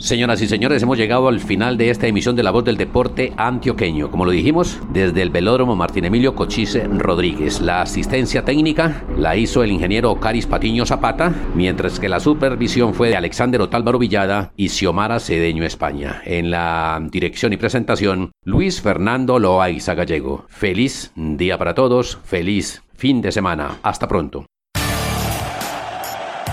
Señoras 0.00 0.40
y 0.40 0.48
señores, 0.48 0.82
hemos 0.82 0.96
llegado 0.96 1.28
al 1.28 1.40
final 1.40 1.76
de 1.76 1.90
esta 1.90 2.06
emisión 2.06 2.34
de 2.34 2.42
La 2.42 2.50
Voz 2.50 2.64
del 2.64 2.78
Deporte 2.78 3.34
Antioqueño. 3.36 4.10
Como 4.10 4.24
lo 4.24 4.30
dijimos, 4.30 4.80
desde 4.94 5.20
el 5.20 5.28
velódromo 5.28 5.76
Martín 5.76 6.06
Emilio 6.06 6.34
Cochise 6.34 6.88
Rodríguez. 6.88 7.60
La 7.60 7.82
asistencia 7.82 8.42
técnica 8.42 9.04
la 9.18 9.36
hizo 9.36 9.62
el 9.62 9.70
ingeniero 9.70 10.18
Caris 10.18 10.46
Patiño 10.46 10.86
Zapata, 10.86 11.34
mientras 11.54 12.00
que 12.00 12.08
la 12.08 12.18
supervisión 12.18 12.94
fue 12.94 13.10
de 13.10 13.16
Alexander 13.16 13.60
Otálvaro 13.60 13.98
Villada 13.98 14.52
y 14.56 14.70
Xiomara 14.70 15.20
Cedeño 15.20 15.64
España. 15.64 16.22
En 16.24 16.50
la 16.50 16.98
dirección 17.12 17.52
y 17.52 17.58
presentación, 17.58 18.32
Luis 18.42 18.80
Fernando 18.80 19.38
Loaiza 19.38 19.92
Gallego. 19.92 20.46
Feliz 20.48 21.12
día 21.14 21.58
para 21.58 21.74
todos, 21.74 22.18
feliz 22.24 22.82
fin 22.94 23.20
de 23.20 23.32
semana. 23.32 23.78
Hasta 23.82 24.08
pronto. 24.08 24.46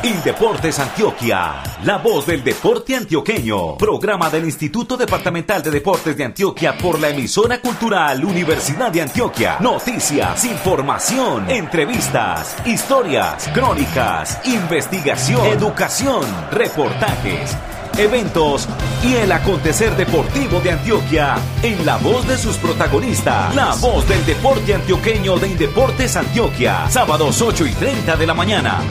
Indeportes 0.07 0.79
Antioquia, 0.79 1.61
la 1.83 1.97
voz 1.97 2.25
del 2.25 2.41
deporte 2.41 2.95
antioqueño. 2.95 3.75
Programa 3.75 4.29
del 4.29 4.45
Instituto 4.45 4.95
Departamental 4.95 5.61
de 5.61 5.69
Deportes 5.69 6.15
de 6.15 6.23
Antioquia 6.23 6.77
por 6.77 6.97
la 6.97 7.09
emisora 7.09 7.59
cultural 7.59 8.23
Universidad 8.23 8.89
de 8.89 9.01
Antioquia. 9.01 9.57
Noticias, 9.59 10.45
información, 10.45 11.51
entrevistas, 11.51 12.55
historias, 12.65 13.49
crónicas, 13.53 14.39
investigación, 14.45 15.45
educación, 15.47 16.23
reportajes 16.51 17.57
eventos 17.97 18.69
y 19.03 19.15
el 19.15 19.31
acontecer 19.31 19.95
deportivo 19.95 20.59
de 20.59 20.71
Antioquia 20.71 21.35
en 21.63 21.83
la 21.85 21.97
voz 21.97 22.27
de 22.27 22.37
sus 22.37 22.55
protagonistas. 22.57 23.55
La 23.55 23.73
voz 23.75 24.07
del 24.07 24.23
deporte 24.25 24.75
antioqueño 24.75 25.37
de 25.37 25.47
Indeportes 25.47 26.15
Antioquia. 26.15 26.87
Sábados 26.89 27.41
8 27.41 27.65
y 27.65 27.71
30 27.71 28.15
de 28.15 28.27
la 28.27 28.33
mañana. 28.35 28.81